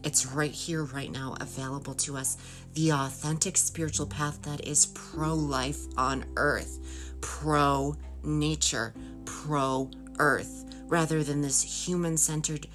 It's 0.02 0.26
right 0.26 0.50
here, 0.50 0.84
right 0.84 1.10
now, 1.10 1.36
available 1.40 1.94
to 1.94 2.16
us. 2.16 2.38
The 2.74 2.92
authentic 2.92 3.56
spiritual 3.56 4.06
path 4.06 4.40
that 4.42 4.66
is 4.66 4.86
pro 4.86 5.34
life 5.34 5.80
on 5.96 6.24
earth, 6.36 6.78
pro 7.20 7.96
nature, 8.22 8.94
pro 9.26 9.90
earth, 10.18 10.64
rather 10.90 11.22
than 11.22 11.40
this 11.40 11.62
human 11.62 12.16
centered 12.16 12.66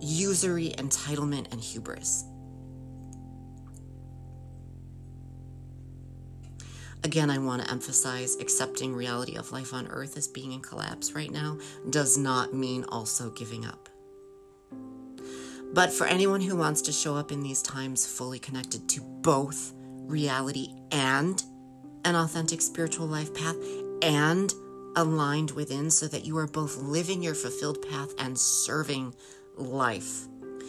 usury, 0.00 0.74
entitlement, 0.76 1.50
and 1.52 1.60
hubris. 1.60 2.24
Again, 7.04 7.30
I 7.30 7.38
want 7.38 7.62
to 7.62 7.70
emphasize 7.70 8.36
accepting 8.36 8.94
reality 8.94 9.36
of 9.36 9.52
life 9.52 9.72
on 9.72 9.88
earth 9.88 10.16
as 10.16 10.28
being 10.28 10.52
in 10.52 10.60
collapse 10.60 11.12
right 11.12 11.30
now 11.30 11.58
does 11.90 12.18
not 12.18 12.52
mean 12.52 12.84
also 12.88 13.30
giving 13.30 13.64
up. 13.64 13.88
But 15.72 15.92
for 15.92 16.06
anyone 16.06 16.40
who 16.40 16.56
wants 16.56 16.82
to 16.82 16.92
show 16.92 17.16
up 17.16 17.32
in 17.32 17.42
these 17.42 17.62
times 17.62 18.06
fully 18.06 18.38
connected 18.38 18.88
to 18.90 19.00
both 19.00 19.72
reality 19.76 20.68
and 20.90 21.42
an 22.04 22.16
authentic 22.16 22.60
spiritual 22.60 23.06
life 23.06 23.32
path 23.34 23.56
and 24.02 24.52
aligned 24.96 25.52
within 25.52 25.90
so 25.90 26.06
that 26.08 26.24
you 26.24 26.36
are 26.38 26.46
both 26.46 26.76
living 26.76 27.22
your 27.22 27.34
fulfilled 27.34 27.86
path 27.88 28.12
and 28.18 28.38
serving 28.38 29.14
life. 29.56 30.26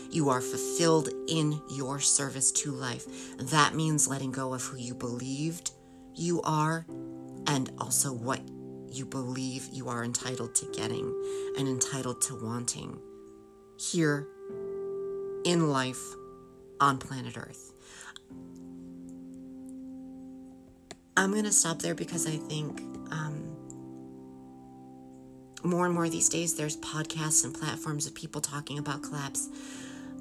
You 0.09 0.29
are 0.29 0.41
fulfilled 0.41 1.09
in 1.27 1.59
your 1.71 1.99
service 1.99 2.51
to 2.53 2.71
life. 2.71 3.05
That 3.37 3.73
means 3.73 4.07
letting 4.07 4.31
go 4.31 4.53
of 4.53 4.61
who 4.61 4.77
you 4.77 4.93
believed 4.93 5.71
you 6.15 6.41
are 6.43 6.85
and 7.47 7.71
also 7.79 8.13
what 8.13 8.41
you 8.87 9.05
believe 9.05 9.67
you 9.71 9.89
are 9.89 10.03
entitled 10.03 10.53
to 10.55 10.65
getting 10.71 11.13
and 11.57 11.67
entitled 11.67 12.21
to 12.21 12.35
wanting 12.35 12.99
here 13.77 14.27
in 15.45 15.69
life 15.69 16.01
on 16.79 16.97
planet 16.97 17.35
Earth. 17.37 17.73
I'm 21.15 21.31
going 21.31 21.43
to 21.45 21.51
stop 21.51 21.79
there 21.79 21.95
because 21.95 22.27
I 22.27 22.37
think 22.37 22.81
um, 23.11 23.52
more 25.63 25.85
and 25.85 25.95
more 25.95 26.09
these 26.09 26.29
days 26.29 26.55
there's 26.55 26.77
podcasts 26.77 27.43
and 27.43 27.53
platforms 27.53 28.05
of 28.05 28.13
people 28.13 28.41
talking 28.41 28.77
about 28.79 29.03
collapse, 29.03 29.49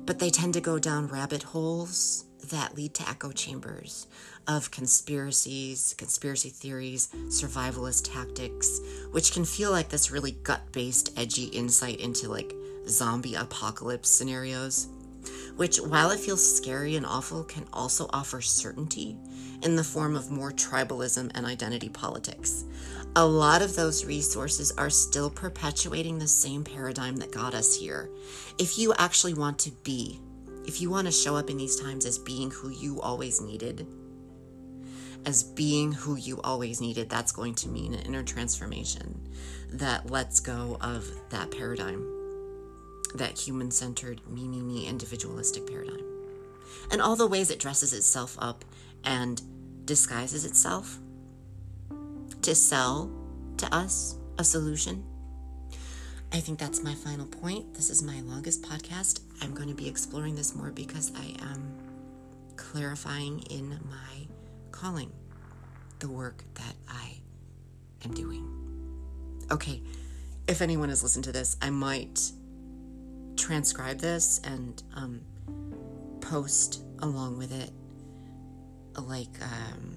but 0.05 0.19
they 0.19 0.31
tend 0.31 0.55
to 0.55 0.61
go 0.61 0.79
down 0.79 1.09
rabbit 1.09 1.43
holes 1.43 2.25
that 2.51 2.75
lead 2.75 2.95
to 2.95 3.09
echo 3.09 3.31
chambers 3.31 4.07
of 4.49 4.71
conspiracies, 4.71 5.95
conspiracy 5.97 6.49
theories, 6.49 7.09
survivalist 7.29 8.13
tactics, 8.13 8.81
which 9.13 9.33
can 9.33 9.45
feel 9.45 9.71
like 9.71 9.89
this 9.89 10.11
really 10.11 10.33
gut 10.33 10.61
based, 10.73 11.17
edgy 11.17 11.45
insight 11.45 12.01
into 12.01 12.29
like 12.29 12.53
zombie 12.89 13.35
apocalypse 13.35 14.09
scenarios 14.09 14.89
which, 15.57 15.79
while 15.79 16.11
it 16.11 16.21
feels 16.21 16.57
scary 16.57 16.97
and 16.97 17.07
awful, 17.07 17.45
can 17.45 17.67
also 17.73 18.09
offer 18.13 18.41
certainty 18.41 19.17
in 19.63 19.77
the 19.77 19.85
form 19.85 20.17
of 20.17 20.31
more 20.31 20.51
tribalism 20.51 21.31
and 21.35 21.47
identity 21.47 21.89
politics. 21.89 22.65
A 23.15 23.25
lot 23.25 23.63
of 23.63 23.77
those 23.77 24.05
resources 24.05 24.73
are 24.73 24.91
still 24.91 25.29
perpetuating 25.29 26.19
the 26.19 26.27
same 26.27 26.65
paradigm 26.65 27.17
that 27.17 27.31
got 27.31 27.55
us 27.55 27.77
here. 27.77 28.11
If 28.59 28.79
you 28.79 28.95
actually 28.99 29.35
want 29.35 29.59
to 29.61 29.71
be, 29.83 30.21
if 30.65 30.81
you 30.81 30.91
want 30.91 31.07
to 31.07 31.13
show 31.13 31.37
up 31.37 31.51
in 31.51 31.59
these 31.59 31.81
times 31.81 32.07
as 32.07 32.19
being 32.19 32.51
who 32.51 32.71
you 32.71 33.01
always 33.01 33.41
needed, 33.41 33.87
as 35.27 35.43
being 35.43 35.93
who 35.93 36.17
you 36.17 36.41
always 36.43 36.81
needed, 36.81 37.09
that's 37.09 37.33
going 37.33 37.55
to 37.57 37.69
mean 37.69 37.95
an 37.95 38.01
inner 38.01 38.23
transformation 38.23 39.21
that 39.71 40.11
lets 40.11 40.41
go 40.41 40.77
of 40.81 41.07
that 41.31 41.51
paradigm 41.51 42.19
that 43.15 43.39
human 43.39 43.71
centered, 43.71 44.21
me, 44.29 44.49
me, 44.49 44.61
me, 44.61 44.87
individualistic 44.87 45.67
paradigm. 45.67 46.05
And 46.91 47.01
all 47.01 47.17
the 47.17 47.27
ways 47.27 47.51
it 47.51 47.59
dresses 47.59 47.93
itself 47.93 48.37
up 48.39 48.65
and 49.05 49.41
disguises 49.85 50.45
itself 50.45 50.99
to 52.43 52.55
sell 52.55 53.11
to 53.57 53.75
us 53.75 54.17
a 54.39 54.45
solution. 54.45 55.05
I 56.33 56.41
think 56.41 56.59
that's 56.59 56.83
my 56.83 56.95
final 56.95 57.27
point. 57.27 57.75
This 57.75 57.91
is 57.91 58.03
my 58.03 58.21
longest 58.23 58.63
podcast. 58.63 59.21
I'm 59.43 59.55
going 59.55 59.69
to 59.69 59.75
be 59.75 59.87
exploring 59.89 60.35
this 60.35 60.55
more 60.55 60.71
because 60.71 61.13
I 61.15 61.37
am 61.45 61.75
clarifying 62.57 63.41
in 63.51 63.69
my 63.71 64.27
calling, 64.71 65.13
the 65.99 66.09
work 66.09 66.43
that 66.55 66.75
I 66.89 67.19
am 68.05 68.15
doing. 68.15 68.49
Okay, 69.51 69.83
if 70.49 70.63
anyone 70.63 70.89
has 70.89 71.03
listened 71.03 71.25
to 71.25 71.33
this, 71.33 71.57
I 71.61 71.71
might 71.71 72.33
transcribe 73.37 73.99
this 73.99 74.41
and 74.45 74.83
um, 74.97 75.21
post 76.21 76.83
along 77.01 77.37
with 77.37 77.53
it 77.53 77.71
like 79.01 79.41
um, 79.41 79.97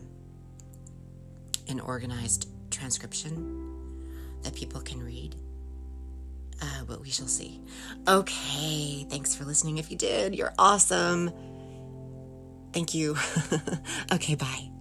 an 1.68 1.80
organized 1.80 2.48
transcription 2.72 3.66
that 4.44 4.56
people 4.56 4.82
can 4.82 5.02
read. 5.04 5.36
Uh, 6.62 6.84
but 6.88 7.02
we 7.02 7.10
shall 7.10 7.28
see. 7.28 7.60
Okay, 8.08 9.06
thanks 9.10 9.36
for 9.36 9.44
listening. 9.44 9.78
If 9.78 9.92
you 9.92 9.98
did, 9.98 10.36
you're 10.36 10.54
awesome. 10.58 11.32
Thank 12.72 12.94
you. 12.94 13.18
okay, 14.14 14.36
bye. 14.36 14.75